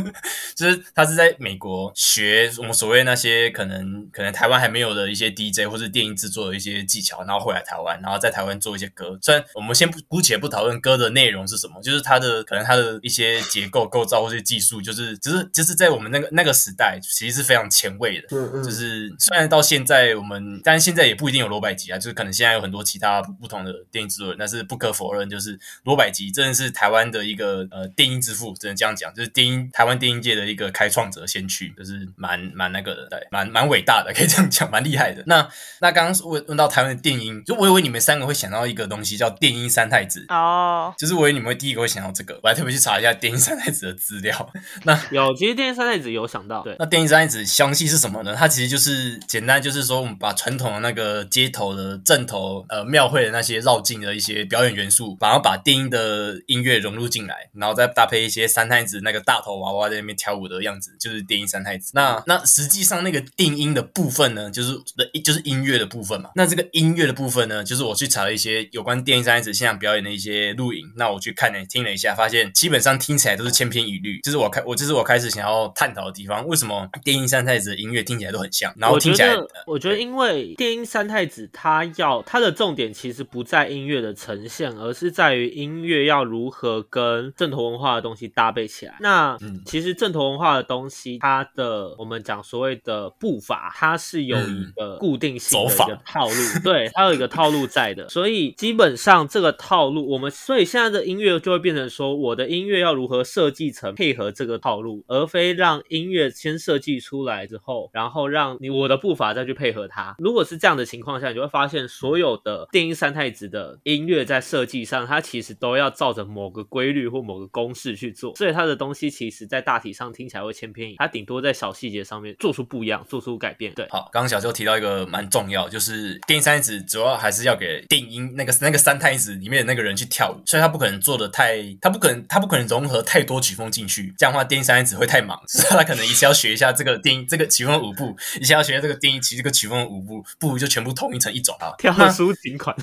[0.56, 9.18] 就是他是在美国学我们所谓那些可能可能台湾还没有的一些 DJ 或者电影制作的一些技巧，然后回来台湾，然后在台湾做一些歌。
[9.20, 18.28] 虽然我们先不姑且不讨论歌的内容是什么，就是它的可能它的一些结构构造或者技术，就是就是就是在我们那个那个时代，其实是非常前卫的。
[18.30, 35.22] 嗯嗯，就是虽然到现在我们，但是现在也不一定有罗百吉啊，就是可能现在有很多其他不同的电影制作人，但是不可否认，就是罗百吉真的是台湾的一个呃电影之父，只能这样讲，就是电影台湾电影界的一个开创者先驱，就是蛮蛮那个的，对，蛮蛮伟大的，可以这样讲，蛮厉害的。
[35.26, 35.48] 那
[35.80, 40.24] 那刚刚问问到台湾的电音，就我以为你们三个会想到一个东西叫电音三太子。
[40.28, 44.52] 哦，就是我以为你们会第一个会想到这个，我还特别去查一下电音三太子的资料。
[44.84, 48.34] 那有，其实电音三太子有想到，对，那电音三太子详细是什么呢？
[48.36, 61.92] 它其实就是简单，就是说我们把传统的那个街头的正头呃庙会的那些绕境的一些表演元素，然后把电音的音乐融入进来，然后再搭配一些三太子那个大头娃娃在那边跳舞的样子，就是电音三太子。
[61.94, 66.30] 那那实际上那个电音的部分呢，就是的就是音乐的部分嘛。
[66.34, 74.20] 那这个音乐的部分呢，就是我去查了一些有关电音三太子现场表演的一些录影，那我去看了听了一下，发现基本上听起来都是千篇一律。
[74.22, 88.96] 这是我开我这是我开始想要探讨的地方，为什么电音三太子的音乐听起来都很像，然后听起来得，我觉得因为电音三太子他要他的重点其实不在音乐的呈现，而是在于音乐要如何跟正统文化的东西搭配起来。
[89.00, 98.08] 那嗯其实正统文化的东西，它的我们讲所谓的步伐，它是有一个固定性的一个套路，对，它有一个套路在的。
[98.08, 110.16] 所以基本上这个套路，我们所以现在的音乐就会变成说，我的音乐要如何设计继承配合这个套路，而非让音乐先设计出来之后，然后让你我的步伐再去配合它。
[110.18, 123.74] 如果是这样的情况下，你就会发现所有的电音三太子的音乐在设计上，它其实都要照着某个规律或某个公式去做，所以它的东西其实在大体上听起来会千篇一，它顶多在小细节上面做出不一样，做出改变。
[123.74, 141.74] 对，好，刚刚小周提到一个蛮重要，就是电音三太子主要还是要给电音那个那个三太子里面的那个人去跳舞，所以他不可能做的太，他不可能他不可能融合太多曲风进去，这样的话电音三太子会太忙，所以他可能一次要学一下这个电音这个曲风的舞步，一下要学这个电音其实这个曲风的舞步，不如就全部统一成一种啊。
[141.78, 142.76] 跳那抒情款。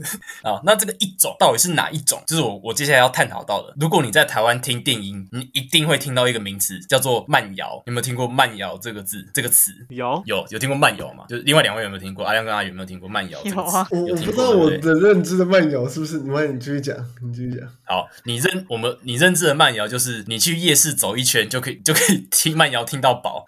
[0.42, 2.22] 啊，那这个一种到底是哪一种？
[2.26, 3.74] 就是我我接下来要探讨到的。
[3.78, 7.82] 如果你在台湾听电音，你一定会听到一个名词叫做慢摇。
[7.86, 9.72] 有没有听过慢摇这个字这个词？
[9.90, 11.24] 有有有听过慢摇吗？
[11.28, 12.24] 就是另外两位有没有听过？
[12.24, 13.38] 阿亮跟阿宇有没有听过慢摇？
[13.44, 16.18] 有啊我我有听过不知道我的认知的慢摇是不是？
[16.20, 17.68] 你慢，你继续讲，你继续讲。
[17.84, 23.44] 好，你认我们你认知的慢摇就是你去夜市走一圈就可以就可以听慢摇听到饱，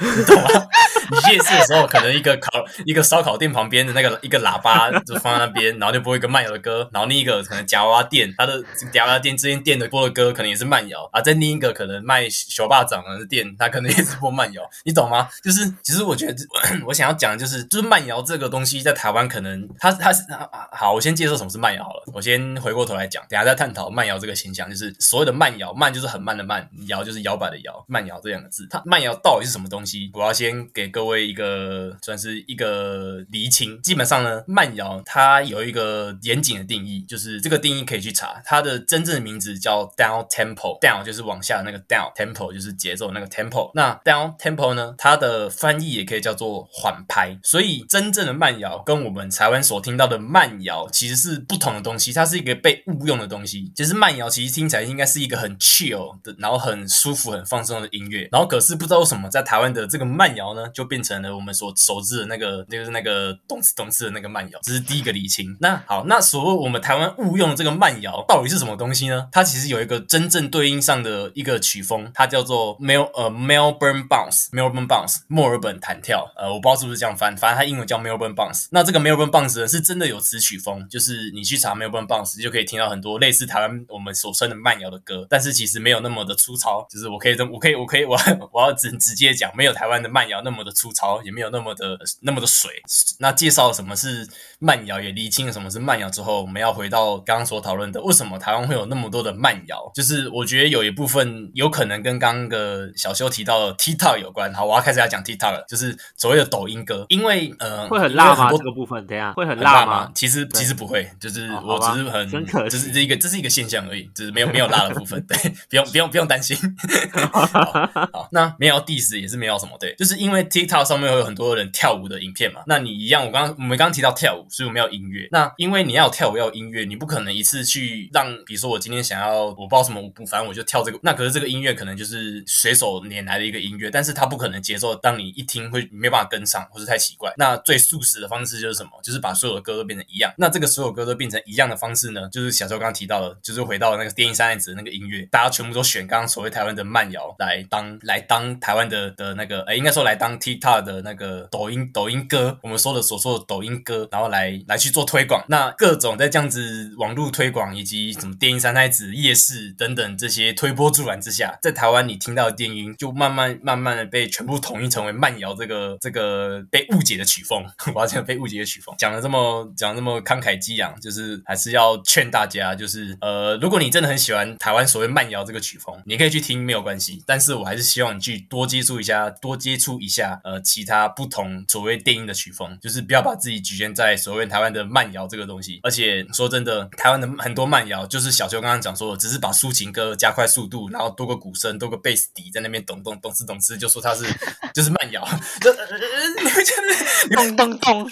[0.00, 0.48] 你懂吗？
[1.10, 15.28] 你夜市的时候可能一个烤一个烧烤店旁边的那个一个喇叭就放在那边，然后就播一个慢摇的歌，然后另一个可能夹娃娃店，它的夹娃娃店之间店的播的歌可能也是慢摇啊，在另一个可能卖小霸掌的店，他可能也是播慢摇，你懂吗？
[15.42, 16.34] 就是其实我觉得
[16.86, 30.10] 我想要讲的就是就是慢摇这个东西在台湾可能它它是啊好，我先介绍什么是慢摇好了，我先回过头来讲，等下再探讨慢摇这个现象，就是所谓的慢摇，慢就是很慢的慢，摇就是摇摆的摇，慢摇这两个字，它慢摇到底是什么东西？
[30.14, 33.80] 我要先给各位一个算是一个厘清。
[33.82, 43.70] 基本上呢，慢摇它有一个严谨的定义，就是这个定义可以去查，它的真正的名字叫 down tempo，down 就是往下的那个 down，tempo 就是节奏那个 tempo。
[43.74, 53.72] 那 down tempo 呢，它的翻译也可以叫做缓拍，所以真正的慢摇跟我们台湾所听到的慢摇其实是不同的东西，它是一个被误用的东西。
[53.74, 64.58] 就是慢摇其实听起来应该是一个很 chill 的，然后很舒服、很放松的音乐，然后可是不知道为什么在台湾的这个慢摇呢，就变成了我们所熟知的那个，就是那个动次动次的那个慢摇。
[64.62, 65.33] 这是第一个理清。
[65.34, 65.56] 清。
[65.60, 69.28] 那好，那所谓我们台湾误用这个慢摇到底是什么东西呢？
[69.32, 76.30] 它其实有一个真正对应上的一个曲风，它叫做 Mel 呃 Melbourne Bounce，Melbourne Bounce 墨尔本弹跳。
[76.36, 78.66] 呃，我不知道是不是这样翻，反正它英文叫 Melbourne Bounce。
[78.70, 86.86] 那这个 Melbourne Bounce 呢，是真的有词曲风，就是你去查 Melbourne Bounce 就可以听到很多类似台湾我们所称的慢摇的歌，但是其实没有那么的粗糙。
[86.90, 88.16] 就是我可以这么，我可以，我可以，我
[88.52, 92.70] 我要直直接讲，没有台湾的慢摇那么的粗糙，也没有那么的那么的水。
[93.18, 94.28] 那介绍什么是
[94.58, 99.90] 慢摇，也厘清了什么是慢摇之后，我们要回到刚刚所讨论的，为什么台湾会有那么多的慢摇？
[99.94, 104.52] 就是我觉得有一部分有可能跟刚刚的小修提到的 TikTok 有关。
[104.52, 108.50] 好，我要开始要讲 TikTok 了，就是所谓的抖音歌，因为呃会很辣吗？
[108.52, 110.12] 这个部分，等一下会很很辣吗？
[110.14, 115.36] 其实其实不会，就是我只是很，真可惜这是这一个这是一个现象而已，就是没有没有辣的部分， 对，
[115.70, 116.54] 不用不用不用担心。
[117.32, 125.28] 好，好那没有 diss 也是没有什么，对，就是因为 TikTok 上面会有很多人跳舞的影片嘛，那你一样，我刚刚我们刚刚提到跳舞，所以我们要有音乐。
[125.30, 137.32] 那因为你要跳舞要音乐，你不可能一次去让，比如说我今天想要我不知道什么舞步，反正我就跳这个，那可是这个音乐可能就是随手拈来的一个音乐，但是它不可能节奏，当你一听会没办法跟上，或是太奇怪。
[137.36, 138.90] 那最速食的方式就是什么？
[139.02, 140.32] 就是把所有的歌都变成一样。
[140.38, 155.44] 那这个所有歌都变成一样的方式呢，就是小时候刚刚提到的，就是回到那个电影三太子的那个音乐，大家全部都选刚刚所谓台湾的慢摇来当来当台湾的的那个，呃，应该说来当 TikTok 的那个抖音抖音歌，我们说的所说的抖音歌，然后来来去做推广。
[155.48, 167.64] 那各种在这样子网络推广以及什么电音三太子、夜市等等这些推波助澜之下，在台湾你听到的电音就慢慢慢慢的被全部统一成为慢摇这个这个被误解的曲风。
[167.94, 185.80] 我要讲被误解的曲风，讲的这么讲这么慷慨激昂，就是还是要劝大家，就是呃，如果你真的很喜欢台湾所谓慢摇这个曲风，你可以去听没有关系，但是我还是希望你去多接触一下，多接触一下呃其他不同所谓电音的曲风，就是不要把自己局限在所谓台湾的慢摇这个东西。
[185.82, 194.24] 而且说真的，台湾的很多慢摇，就是小秋刚刚讲说，只是把抒情歌加快速度，然后多个鼓声，多个贝斯底在那边咚咚咚哧咚哧，就说它是
[194.74, 195.24] 就是慢摇，
[195.60, 195.72] 就、
[196.38, 196.94] 你们觉得
[197.34, 198.10] 咚咚咚，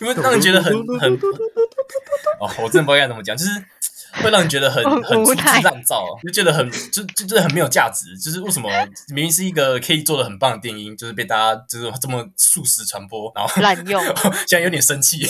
[0.00, 1.14] 你会让人觉得很很
[2.40, 3.50] 哦，我真的不知道该怎么讲，就是
[4.22, 8.16] 会让你觉得很很很粗制滥造，就觉得很就就真的很没有价值。
[8.18, 8.68] 就是为什么
[9.08, 14.02] 明明是一个可以做的很棒的电音，就是被大家就是这么速食传播，然后滥用。
[14.46, 15.24] 现在有点生气，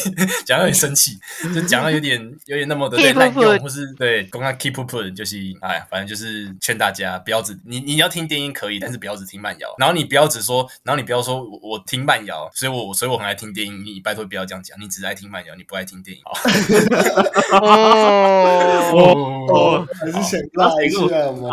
[0.45, 1.19] 讲到有点生气，
[1.55, 16.23] 就讲到有点有点那么的 滥用，或是对刚刚 keep up 就是哎，反正就是劝大家不要只你你要听电音可以，但是不要只听慢摇，然后你不要只说，然后你不要说我我听慢摇，所以我所以我很爱听电音，你拜托不要这样讲，你只爱听慢摇，你不爱听电音。
[16.25, 16.33] 好
[18.73, 21.49] 哦，还是想辣一下嘛？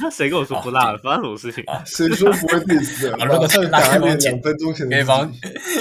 [0.00, 0.98] 那谁跟我说不辣了？
[0.98, 1.64] 发生什么事情？
[1.84, 3.12] 谁说不会 diss 的？
[3.16, 5.32] 啊如果马上辣打脸可以帮我剪两分钟可以帮。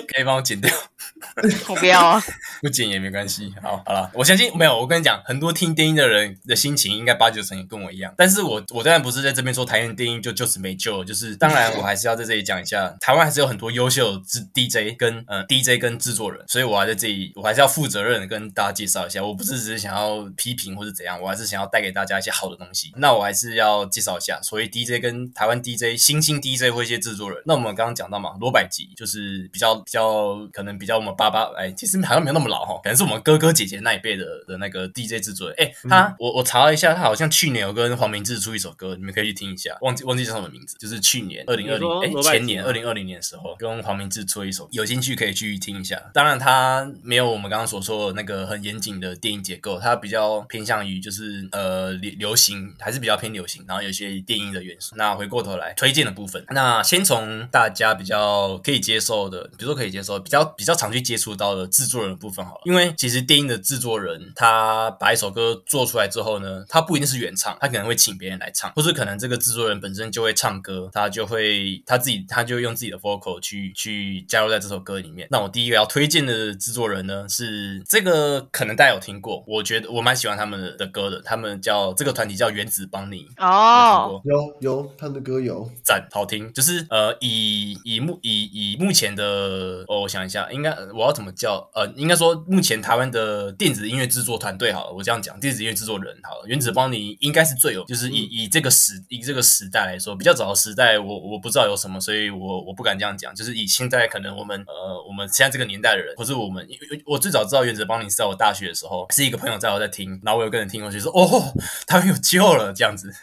[0.07, 0.72] 可以帮我剪掉。
[1.70, 2.24] 我不要啊！
[2.61, 3.53] 不剪也没关系。
[3.61, 4.80] 好，好了，我相信没有。
[4.80, 8.13] 我跟你讲，很多听电音的人的心情应该八九成也跟我一样。
[8.17, 19.24] 但是我我当然不是在这边说台湾电音就就此没救了，就是当然我还是要在这里讲一下，台湾还是有很多优秀制 DJ 跟呃 DJ 跟制作人，所以我还在这里，我还是要负责任的跟大家介绍一下。
[19.24, 22.91] 我不是只是想要批评或者怎样，我还是想要带给大家一些好的东西。
[22.97, 27.41] 那我还是要介绍一下，所谓 DJ 跟台湾 DJ 新兴 DJ 或一些制作人。
[27.45, 35.55] 那我们刚刚讲到嘛，罗百吉就是比较比较可能比较爸爸哎，其实好像没有那么老哈，可能是我们哥哥姐姐那一辈的的那个 DJ 制作人。
[35.60, 45.99] 哎，他、我我查了一下，他好像去年有跟黄明志出一首歌，你们可以去听一下，忘记忘记叫什么名字，就是去年二零二零哎前年吗二零二零年的时候跟黄明志出了一首，有兴趣可以去听一下。
[46.14, 54.95] 当然他没有我们刚刚所说的那个很严谨的电影结构，他比较偏向于就是呃流流行，还是比较偏流行，然后有些电音的元素。
[54.95, 75.27] 那回过头来推荐的部分，那先从大家比较可以接受的，比如说可以接受比较比较常去接触到的制作人的部分好了，因为其实电音的制作人他把一首歌做出来之后呢，他不一定是原唱，他可能会请别人来唱，或是可能这个制作人本身就会唱歌，他就会他自己他就用自己的 vocal 去去加入在这首歌里面。
[75.31, 83.27] 那我第一个要推荐的制作人呢是这个，可能大家有听过，我觉得我蛮喜欢他们的的歌的，他们叫这个团体叫原子邦尼。
[83.37, 86.51] 哦，有有，他的歌有，赞，好听。
[86.53, 91.69] 就是呃，以以目以以目前的，哦，我想一下，应该我要怎么叫？
[91.73, 103.33] 呃，应该说目前台湾的电子音乐制作团队好了，我这样讲，电子音乐制作人好了，原子邦尼应该是最有，就是以以这个时以这个时代来说，比较早的时代，我我不知道有什么，所以我我不敢这样讲。
[103.35, 106.67] 就是以现在可能我们呃我们现在这个年代的人，或是我们，
[107.05, 111.53] 我最早知道原子邦尼是在我大学的时候，是一个朋友在我在听，然后我有个人听过去说，哦，
[111.87, 113.11] 他们有救了这样子。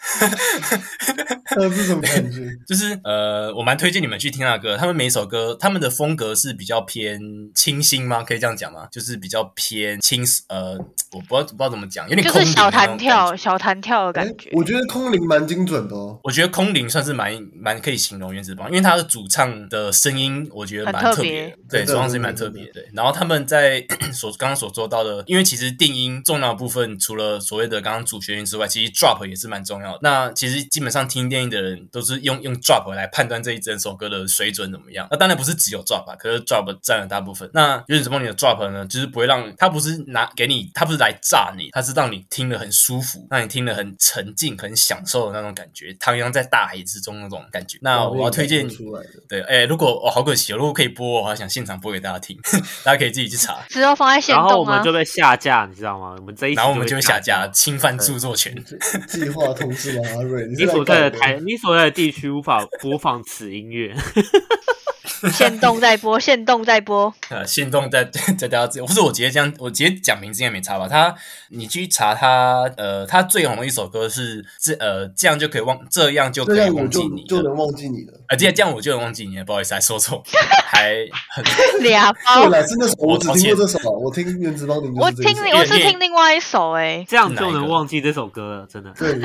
[1.49, 2.51] 这是什么感觉？
[2.67, 4.77] 就是呃，我蛮推荐你们去听那个歌。
[4.77, 7.19] 他们每一首歌，他们的风格是比较偏
[7.57, 8.23] 清新吗？
[8.23, 8.87] 可以这样讲吗？
[8.91, 10.77] 就是比较偏清，呃，
[11.11, 14.51] 我不知道不知道怎么讲，有点空灵就是小弹跳、小弹跳的哎感觉。
[14.53, 16.19] 我觉得空灵蛮精准的哦。
[16.23, 22.65] 我觉得空灵算是蛮蛮可以形容原子邦，因为他的主唱的声音，我觉得蛮特别对，主唱声音蛮特别。
[22.65, 23.83] 对，然后他们在
[24.13, 29.99] 所刚刚所做到的，因为其实定音重要的部分，除了所谓的刚刚主旋律之外，其实 drop 也是蛮重要的。
[30.03, 35.07] 那其实基本上听电音的人都是用用 drop 来判断这一整首歌的水准怎么样。
[35.09, 37.46] 那当然不是只有 drop 啊，可是 drop 占了大部分。
[37.53, 47.77] 那原子邦里的 drop 呢，就是不会让它不是拿给你，它不是来炸你，它是让你听得很舒服，让你听得很沉浸、很享受的那种感觉，徜徉在大海之中那种感觉。
[47.81, 49.09] 那我要推荐画面感觉出来的。
[49.29, 52.37] 对，哎、如果哦，好可惜哦，如果可以播，我还想现场播给大家听，
[52.83, 56.15] 大家可以自己去查，之后放在线然后我们就，被下架，你知道吗？
[56.19, 58.53] 我们这一期然后我们就会下架，侵犯著作权。
[59.07, 63.95] 计划通知王阿瑞，你所在的台，你所在的地区无法播放此音乐。
[65.33, 67.13] 现动在播，现动在播。
[67.37, 70.87] 呃，心动在在大家自己，不是我直接这样，我直接讲名字应该没差吧？
[70.87, 71.13] 他，
[71.49, 77.27] 你去查他，呃，他最红的一首歌是这呃，这样就可以忘，这样就可以忘记你了。
[77.27, 78.13] 就能忘记你了。
[78.29, 80.23] 呃，这样这样我就能忘记你了，不好意思，还说错，
[80.65, 80.95] 还
[81.29, 81.43] 很
[81.83, 82.47] 俩对包。
[82.47, 88.91] 了，是那首我只听过这首啊，我听原子邦宁我听我是听另外一首哎、这样就能忘记这首歌了，真的。
[88.97, 89.19] 对，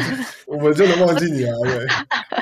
[0.46, 1.86] 我们就能忘记你啊，阿瑞。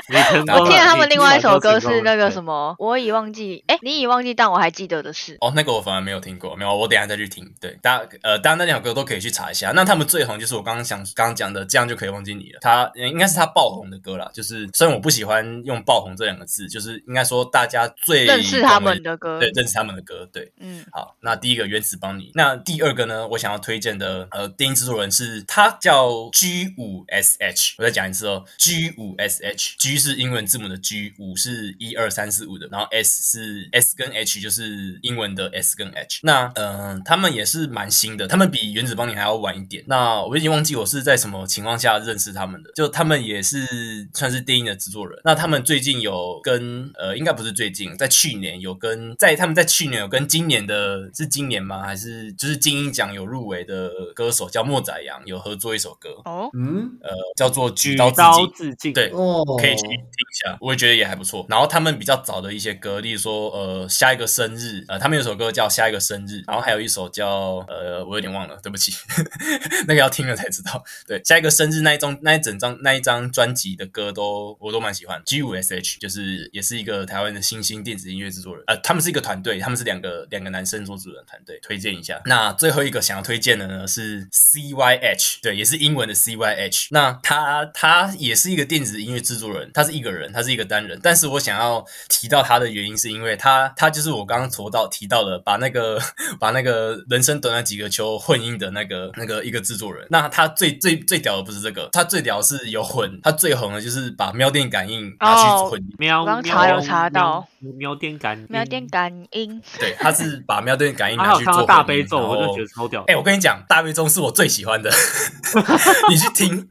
[0.09, 0.61] 你成功了。
[0.61, 2.31] 我听了他们另外一首歌是那个？
[2.31, 5.37] 什么，我已忘记，哎、你已忘记，但我还记得的是。
[5.41, 7.51] 哦，那个我反而没有听过，没有，我等一下再去听。
[7.59, 9.71] 对，大家呃，当然那两首歌都可以去查一下。
[9.71, 12.59] 那他们最红就是我刚刚想刚刚讲的，这样就可以忘记你了。
[12.61, 20.51] 他呃应该是他爆红的歌啦，就是虽然我不喜欢用爆红这两个字，就是应该说大家最认识他们的歌，对，认识他们的歌，对。
[20.59, 23.27] 嗯，好，那第一个原子帮你，那第二个呢？
[23.29, 35.40] 我想要推荐的呃电影制作人是他叫 G 五 S H，我再讲一次哦，G 五 S H，G 是英文字母的 G，五是一二三四五的，然后 S 是 S 跟 H 就是英文的
[35.49, 36.19] S 跟 H。
[36.23, 39.83] 那嗯、呃他们也是蛮新的，他们比原子邦尼还要晚一点。
[39.87, 45.19] 那我已经忘记我是在什么情况下认识他们的，就他们也是算是电影的制作人。
[45.23, 51.81] 那他们最近有跟呃，应该不是最近，在去年有跟在他们在去年有跟今年的是今年吗？
[51.81, 58.45] 还是就是金鹰奖有入围的歌手叫莫宰阳有合作一首歌，哦，嗯，呃，叫做《举举刀自刀尽》。
[58.53, 58.93] 自尽。
[58.93, 61.45] 对，哦，可以去听一下，我也觉得也还不错。
[61.49, 68.91] 然后他们比较早的一些歌，例如说呃下一个生日，呃他们有首首歌叫下一个生日，然后还有一首叫呃我有点忘了，对不起，
[69.87, 70.83] 那个要听了才知道。
[71.07, 75.21] 对，下一个生日那一张那一整张那一张专辑的歌都我都蛮喜欢。
[75.25, 82.21] G 五 S H 就是也是一个台湾的新兴电子音乐制作人，呃他们是一个团队，他们是两个两个男生做主人团队，推荐一下。
[82.25, 86.87] 那最后一个想要推荐的呢是 C Y H，对，也是英文的 C Y H。
[86.91, 90.99] 那他他也是一个电子音乐制作人，他是一个人，他是一个单人。
[91.01, 95.99] 但是我想要提到他的原因，是因为他他就是我刚刚说到提到的，把那个
[96.39, 100.05] 把那个人生短短几个球混音的那个那个一个制作人。
[100.09, 105.95] 那他最最最屌的不是这个，他最屌的是有混，他最红的就是把喵电感应拿去哦混音。
[105.97, 113.03] 喵，我刚查有查到喵喵电感，没有点感应， 对，他是把喵电感应拿去做混音大悲咒，我就觉得超屌。
[113.07, 114.89] 哎、我跟你讲，大悲咒是我最喜欢的，
[116.09, 116.67] 你去听，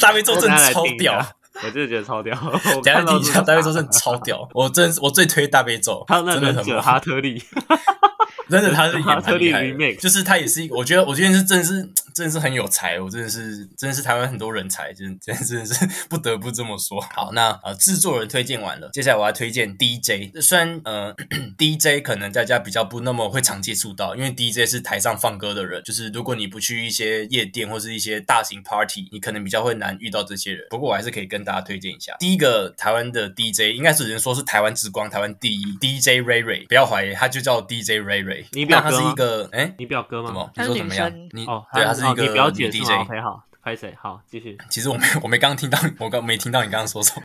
[0.00, 1.35] 大悲咒真的超屌。
[1.64, 2.36] 我真的觉得超屌。
[2.42, 7.42] 我等下听一下，大悲咒真的超屌，我真我最推大悲咒，还有那真的很忍者哈特利，
[8.48, 17.00] 真的他是也哈 特利蛮厉害的就是他也是一个，我觉得我觉得是真的是真的是很有才，我真的是真的是台湾很多人才，真真真的是不得不这么说。
[17.14, 21.14] 好，那呃制作人推荐完了，接下来我要推荐 DJ，虽然呃
[21.58, 30.64] DJ 可能大家比较不那么会常接触到，因为 DJ 是台上放歌的人，就是如果你不去一些夜店或是一些大型 party，你可能比较会难遇到这些人。
[30.70, 38.35] 不过我还是可以跟大家推荐一下，第一个台湾的 DJ 应该是有人说是台湾之光，台湾第一 DJ Ray Ray，不要怀疑，他就叫 DJ Ray Ray。
[38.52, 39.74] 你表哥吗那他是一个哎。
[39.78, 40.50] 你表哥吗什么？？
[40.56, 41.12] 你说怎么样？
[41.32, 43.00] 你哦，对，他是一个表女姐是吗 DJ。
[43.02, 43.94] ？OK，好，拍谁？
[44.00, 47.22] 好，继续，其实我没 我没刚听到，我刚没听到你刚刚说什么。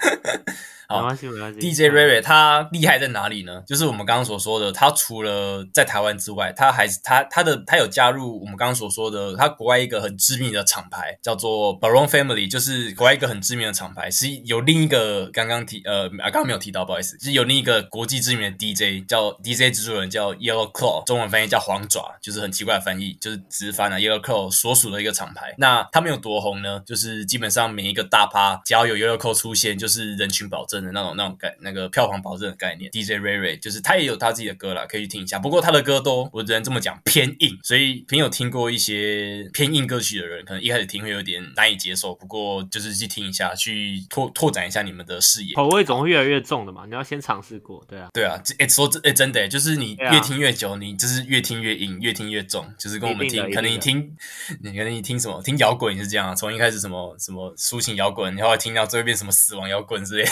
[0.92, 1.12] 好。
[1.60, 3.62] DJ Ray Ray 他厉害在哪里呢？
[3.68, 25.54] 就是我们刚刚所说的，他除了在台湾之外，他还是他他的他有加入我们刚刚所说的，他国外一个很知名的厂牌叫做 Baron Family，就是国外一个很知名的厂牌，是有另一个刚刚提呃啊刚刚没有提到，不好意思，是有另一个国际知名的 DJ 叫 DJ 制作人叫 Yellow Claw，中文翻译叫黄爪，就是很奇怪的翻译，就是直翻啊 Yellow Claw 所属的一个厂牌。
[25.58, 26.82] 那他们有多多红呢？
[26.86, 32.92] 就是基本上每一个大趴，只要有 Yellow Claw 出现，就是人群保证的那种那种概那个票房保证的概念。
[32.92, 35.40] DJ Ray Ray 就是他也有他自己的歌啦，可以去听一下。
[35.40, 42.14] 不过他的歌都我只能这么讲偏硬，所以朋友听过一些偏硬歌曲的人，可能一开始听会有点难以接受。
[42.16, 45.56] 不过就是去听一下，去拓拓展一下你们的视野。
[45.56, 48.10] 口味总会越来越重的嘛，你要先尝试过，对啊。
[48.14, 54.16] 对啊，这哎说真哎真的，就是你越听越久，你就是越听越硬，越听越重，就是跟我们听，可能你听，
[54.62, 60.30] 你可能你听什么听摇滚也是这样啊，从一开始什么什么抒情摇滚，然后听到最后变什么死亡摇滚之类的。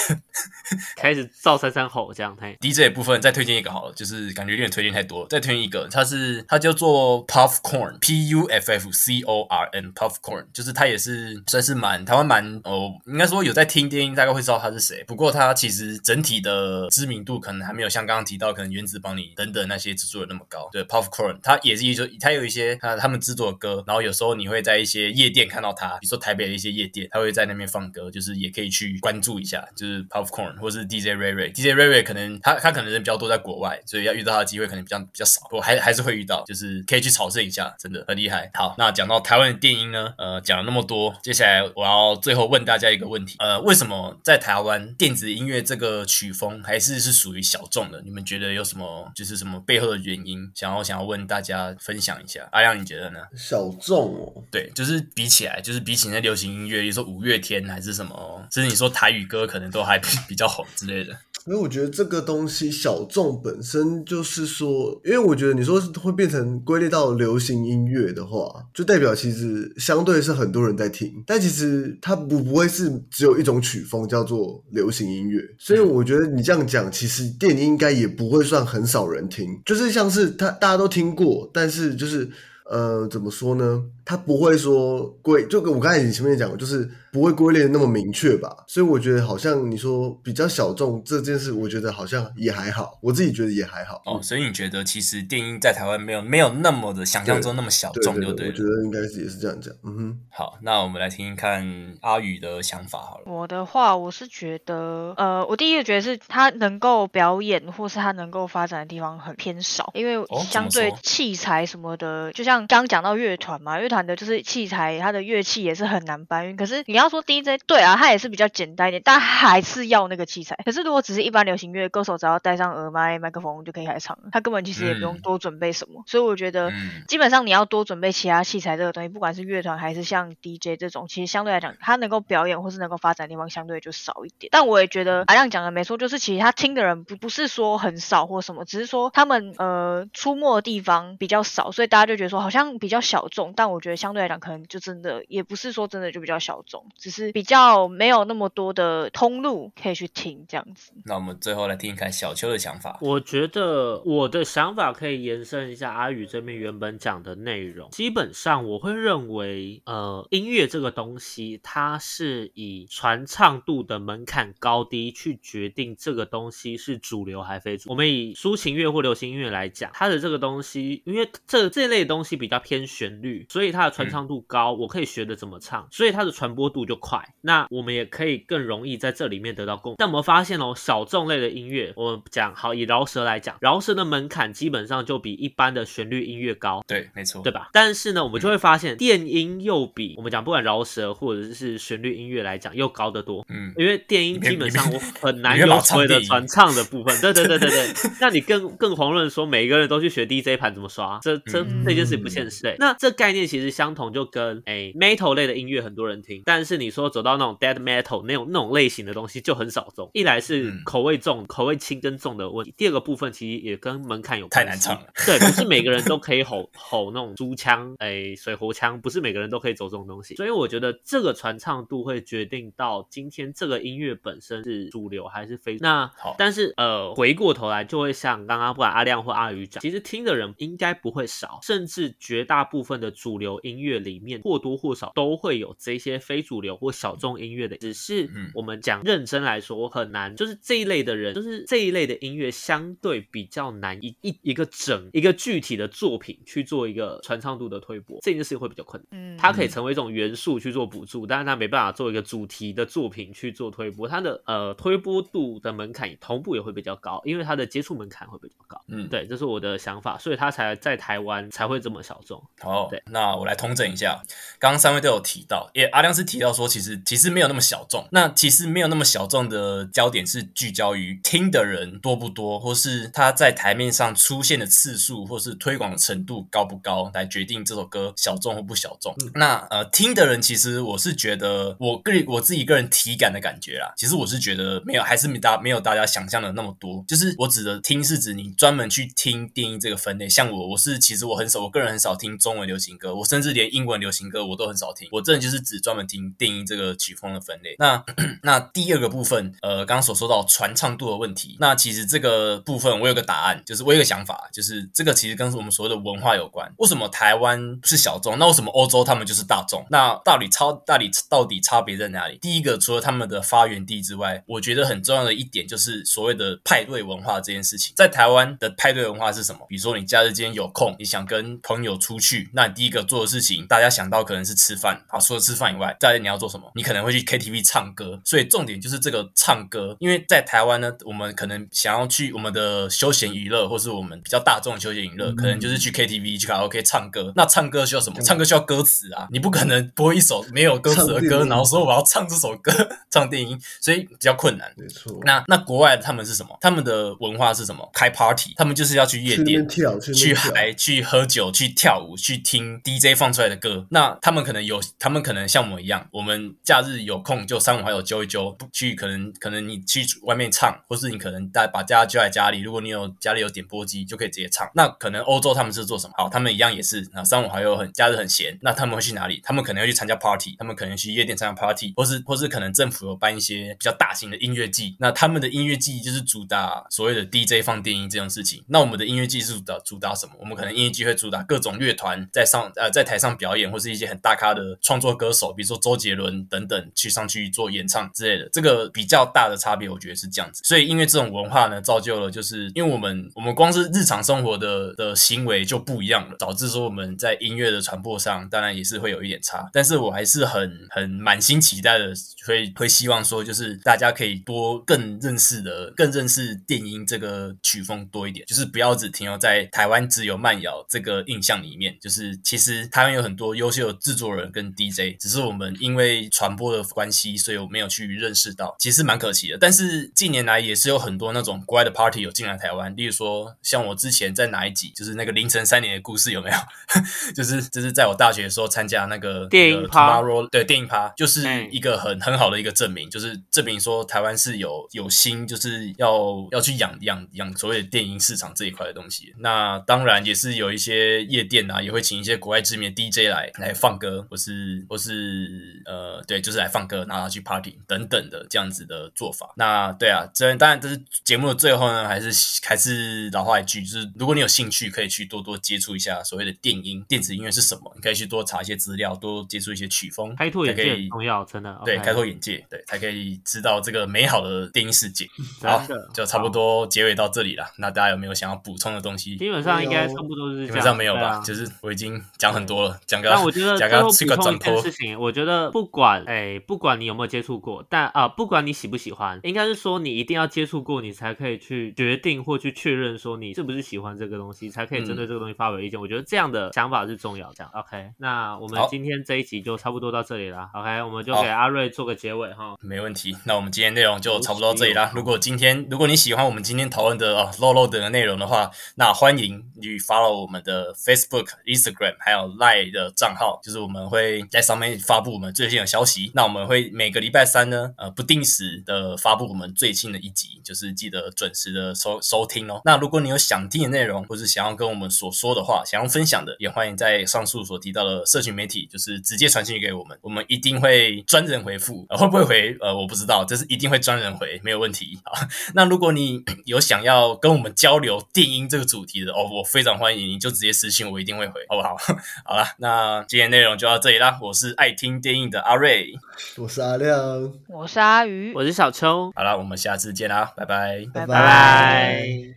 [0.95, 20.69] 开始照三三吼这样，嘿，DJ 的部分再推荐一个好了，就是感觉有点推荐太多了，再推荐一个，它是它叫做 Puffcorn，P U F F C O R N，Puffcorn，就是它也是算是蛮台湾蛮哦，应该说有在听电音大概会知道他是谁，不过他其实整体的知名度可能还没有像刚刚提到可能原子帮你等等那些制作人那么高。
[20.71, 38.49] 对，Puffcorn，他也是一就他有一些他他们制作的歌，然后有时候你会在一些夜店看到他，比如说台北的一些夜店，他会在那边放歌，就是也可以去关注一下，就是 Puffcorn 或是 DJ Ray Ray，DJ Ray Ray 可能他他可能人比较多在国外，所以要遇到他的机会可能比较比较少，我还还是会遇到，就是可以去朝圣一下，真的很厉害。
[38.53, 48.01] 好，那讲到台湾的电音呢，呃，讲了那么多，接下来我要最后问大家一个问题，呃，为什么在台湾电子音乐这个曲风还是是属于小众的？
[48.03, 50.49] 你们觉得有什么就是什么背后的原因？
[50.55, 52.47] 想要想要问大家分享一下。
[52.51, 53.19] 阿亮，你觉得呢？
[53.35, 61.15] 小众哦，对，就是比起来，就是比起那流行音乐，比如说五月天还是什么，甚至你说台语歌可能都还比 比较红之类的。
[61.45, 82.29] 因为我觉得这个东西小众本身就是说，因为我觉得你说会变成归类到流行音乐的话，就代表其实相对是很多人在听，但其实它不不会是只有一种曲风叫做流行音乐，所以我觉得你这样讲，其实电影应该也不会算很少人听，就是像是他大家都听过，但是就是。
[82.71, 83.83] 呃，怎么说呢？
[84.05, 88.63] 他不会说归，就跟我刚才你前面讲，就是不会归类的那么明确吧。
[88.67, 94.01] 所以我觉得好像你说比较小众这件事，我觉得好像也还好，我自己觉得也还好。
[94.05, 98.47] 哦，所以你觉得其实电音在台湾没有没有那么的想象中那么小众，对对对，就对。
[98.47, 99.73] 我觉得应该是也是这样讲。
[99.83, 103.23] 嗯哼，好，那我们来听听看阿宇的想法好了。
[103.25, 116.55] 我的话，我是觉得，呃，我第一个觉得是他能够表演或是他能够发展的地方很偏少，因为相对器材什么的，就像刚刚讲到乐团嘛，乐团的就是器材，它的乐器也是很难搬运。
[116.55, 120.55] 可是你要说 DJ，对啊，他也是比较简单一点，但还是要那个器材。
[120.63, 126.03] 可是如果只是一般流行乐，歌手只要带上耳麦、麦克风就可以开唱了，他根本其实也不用嗯多准备什么。
[126.05, 126.69] 所以我觉得。
[126.69, 134.49] 嗯，基本上你要多准备其他器材这个东西，不管是乐团还是像 DJ 这种，其实相对来讲，他能够表演或是能够发展的地方相对就少一点。
[134.51, 143.53] 但我也觉得阿亮讲的没错，就是其实他听的人不不是说很少或什么，只是说他们呃出没的地方比较少，所以大家就觉得说好像比较小众。
[143.55, 150.91] 但我觉得相对来讲，可能就真的也不是说真的就比较小众，只是比较没有那么多的通路可以去听这样子。
[151.05, 152.97] 那我们最后来听一看小邱的想法。
[153.01, 157.89] 我觉得我的想法可以延伸一下阿宇这边原本讲的内容。
[157.91, 167.89] 基本上我会认为，呃，音乐这个东西，它是以传唱度的门槛高低去决定这个东西是主流还非主。
[167.89, 177.23] 我们以抒情乐或流行音乐来讲，它的这个东西，因为这这类东西比较偏旋律，所以它的传唱度高，我可以学的怎么唱，所以它的传播度就快。
[177.41, 179.95] 那我们也可以更容易在这里面得到共鸣。
[179.97, 186.83] 但我们发现哦，小众类的音乐，我们讲好以饶舌来讲，饶舌的门槛基本上就比一般的旋律音乐高。
[186.87, 187.69] 对，没错，对吧？
[187.73, 193.45] 但是呢，我们就会发现电音又比我们讲不管饶舌或者是旋律音乐来讲又高得多。
[193.49, 197.93] 嗯，因为电音基本上我 很难有所谓的传唱的部分，对对对对对。
[198.19, 202.63] 那你更更遑论说每一个人都去学 DJ 盘怎么刷，这这嗯这件事不现实。
[202.63, 210.09] 对，那这概念其实相同，就跟诶 metal 类的音乐很多人听，但是你说走到那种 dead metal 那种那种类型的东西就很少中。
[210.13, 215.07] 一来是嗯口味重、口味轻跟重的问题，第二个部分其实也跟门槛有关系太难唱了。
[215.25, 220.35] 对，不是每个人都可以吼吼那种猪腔，哎，水喉腔，不是每个人都可以走这种东西。
[220.35, 225.77] 所以我觉得这个传唱度会决定到今天这个音乐本身是主流还是非。
[225.79, 249.35] 那好但是呃，回过头来就会像刚刚不管阿亮或阿宇讲，其实听的人应该不会少，甚至绝大部分的主流音乐里面或多或少都会有这些非主主流或小众音乐的，只是嗯我们讲认真来说我很难，就是这一类的人，就是这一类的音乐相对比较难一一一个整一个具体的作品去做一个传唱度的推播，这件事情会比较困难。
[249.35, 258.83] 嗯，它可以成为一种元素去做补助，但是它没办法做一个主题的作品去做推播，它的呃推播度的门槛同步也会比较高，因为它的接触门槛会比较高。
[258.89, 262.43] 嗯，对，这是我的想法，所以它才在台湾才会这么小众。
[262.59, 264.21] 好对，那我来通整一下，
[264.59, 268.07] 刚刚三位都有提到，也阿亮是提到说，其实其实没有那么小众。
[268.11, 279.15] 那其实没有那么小众的焦点是聚焦于听的人多不多，或是他在台面上出现的次数，或是推广的程度高不高，来决定这首歌小众或不小众。
[279.35, 287.03] 那呃，听的人其实我是觉得，我个人我自己个人体感的感觉啦，其实我是觉得没有，还是没大没有大家想象的那么多。
[287.07, 297.75] 就是我指的听是指你专门去听电音这个分类，像我我是其实我很少，我个人很少听中文流行歌，我甚至连英文流行歌我都很少听，我真的就是只专门听定义这个曲风的分类。
[297.77, 298.03] 那
[298.41, 306.73] 那第二个部分，呃，刚刚所说到传唱度的问题，那其实这个部分我有个答案，就是我有个想法，就是这个其实跟我们所谓的文化有关。
[306.77, 308.39] 为什么台湾是小众？
[308.39, 309.85] 那为什么欧洲他们就是大众？
[309.89, 312.37] 那到底超到底到底差别在哪里？
[312.37, 317.93] 第一个，除了他们的发源地之外，我觉得很重要的一点就是所谓的派对文化这件事情。
[317.95, 319.65] 在台湾的派对文化是什么？
[319.67, 325.03] 比如说你假日今天有空，你想跟朋友出去，那你第一个做的事情，大家想到可能是吃饭。
[325.07, 326.71] 好，除了吃饭以外，再来你要做什么？
[326.75, 328.19] 你可能会去 KTV 唱歌。
[328.25, 337.31] 所以重点就是这个唱歌，因为在台湾呢，我们可能想要去我们的休闲娱乐，或是我们比较大众的休闲娱乐，可能就是去 KTV 去卡拉 OK 唱歌。
[337.35, 338.21] 那唱歌需要什么？
[338.21, 342.71] 唱歌需要歌词啊，你不可能播一首没有歌词的歌，然后说我要唱这首歌，
[343.09, 344.71] 唱电音，所以比较困难。
[344.77, 345.19] 没错。
[345.23, 346.57] 那那国外他们是什么？
[346.61, 347.89] 他们的文化是什么？
[347.93, 353.85] 开 party，他们就是要去夜店边跳，去嗨、去喝酒、去跳舞、去听 DJ 放出来的歌。
[353.89, 364.69] 那他们可能有，他们可能像我们一样，我们假日有空就三五好友揪一揪，不去可能可能你去外面唱，或是你可能带把家揪在家里，如果你有家里有点播机，就可以直接唱。
[364.73, 366.13] 那可能欧洲他们是做什么？
[366.17, 369.39] 好，他们一样也是，那三五好友很假日很闲，那他们会去哪里？
[369.43, 378.63] 他们可能会去参加 party，他们可能去夜店参加 party，或是或是可能政府有办一些比较大型的音乐季，那他们的音乐季就是主打所谓的 DJ 放电音这种事情。
[378.67, 380.33] 那我们的音乐季是主打主打什么？
[380.39, 388.49] 我们可能音乐季会主打各种乐团在上呃在台上表演，或是一些很大咖的创作歌手，比如说周杰伦等等去上去做演唱之类的。
[388.51, 390.61] 这个比较大的差别，我觉得是这样子。
[390.63, 399.69] 所以因为这种文化呢，造就了就是因为我们我们光是日常生活的的行为就不一样了，导致说我们在音乐的传播上，当然也是会有一点差。
[399.73, 402.13] 但是我还是很很满心期待的，
[402.47, 411.97] 会会希望说，就是大家可以多更认识的，更认识电音这个曲风多一点，就是不要只停留在台湾只有慢摇这个印象里面。
[411.99, 419.57] 就是其实台湾有很多优秀的制作人跟 DJ，只是我们音为传播的关系，所以我没有去认识到，其实蛮可惜的。
[419.57, 426.57] 但是近年来也是有很多那种国外的 party 有进来台湾，例如说像我之前在哪一集，就是那个凌晨三点的故事有没有？
[427.35, 439.33] 就是就是在我大学的时候参加那个电影那个对电影趴，就是嗯一个很很好的一个证明，就是证明说台湾是有有心，就是要要去养养养所谓的电影市场这一块的东西。
[439.37, 449.53] 那当然也是有一些夜店啊，也会请一些国外知名的 DJ 来来放歌，或是或是呃对，就是来放歌，然后去 party 等等的这样子的做法。
[449.55, 452.31] 那对啊，这当然这是节目的最后呢，还是
[452.63, 461.81] 还是老话一句，就是如果你有兴趣，可以去多多接触一下所谓的电音、电子音乐是什么，你可以去多查一些资料，多接触一些曲风，开拓眼界才可以很重要，真的。
[461.85, 465.27] 对开拓眼界，对，才可以知道这个美好的电音世界。
[465.61, 465.81] 好，
[466.13, 467.65] 就差不多结尾到这里了。
[467.77, 469.35] 那大家有没有想要补充的东西？
[469.37, 470.65] 基本上应该差不多是。
[470.65, 485.99] 基本上没有吧，啊就是我已经讲很多了，讲个但我觉得讲个去最后补充个转头一件事，情，我觉得不管哎，不管你有没有接触过，但啊、不管你喜不喜欢，应该是说你一定要接触过，你才可以去决定或去确认说你是不是喜欢这个东西，才可以针对这个东西发表意见。
[485.99, 487.51] 我觉得这样的想法是重要。
[487.53, 490.69] 这样，OK，那我们今天这一集就差不多到这里了。
[490.73, 492.75] OK，我们就给阿瑞做个结尾哈。
[492.81, 493.35] 没问题。
[493.45, 495.11] 那我们今天内容就差不多到这里啦。
[495.13, 506.31] 如果今天如果你喜欢我们今天讨论的哦漏漏等的内容的话，那欢迎你 follow 我们的 Facebook、Instagram 还有 Line 的账号，就是我们会在上面发布我们最新的消息。
[506.33, 512.81] 那我们会每个礼拜三呢，呃，不定时的发布我们最新的一集，就是记得准时的收收听哦。
[512.85, 522.07] 那如果你有想听的内容，或是想要跟我们所说的话，想要分享的，也欢迎在上述所提到的社群媒体，就是直接传讯给我们，我们一定会专人回复。
[522.11, 522.77] 会不会回？
[522.79, 525.19] 呃，我不知道，这是一定会专人回，没有问题。
[525.25, 525.33] 好，
[525.75, 531.97] 那如果你 有想要跟我们交流电音这个主题的哦，我非常欢迎，你就直接私信我，一定会回，好不好？
[532.45, 534.37] 好了，那今天内容就到这里啦。
[534.41, 536.13] 我是爱听电音印的阿瑞。
[536.57, 541.03] 我是阿亮，我是阿鱼，我是小秋，好了，我们下次见啦，拜拜。
[541.11, 542.49] 拜拜拜拜。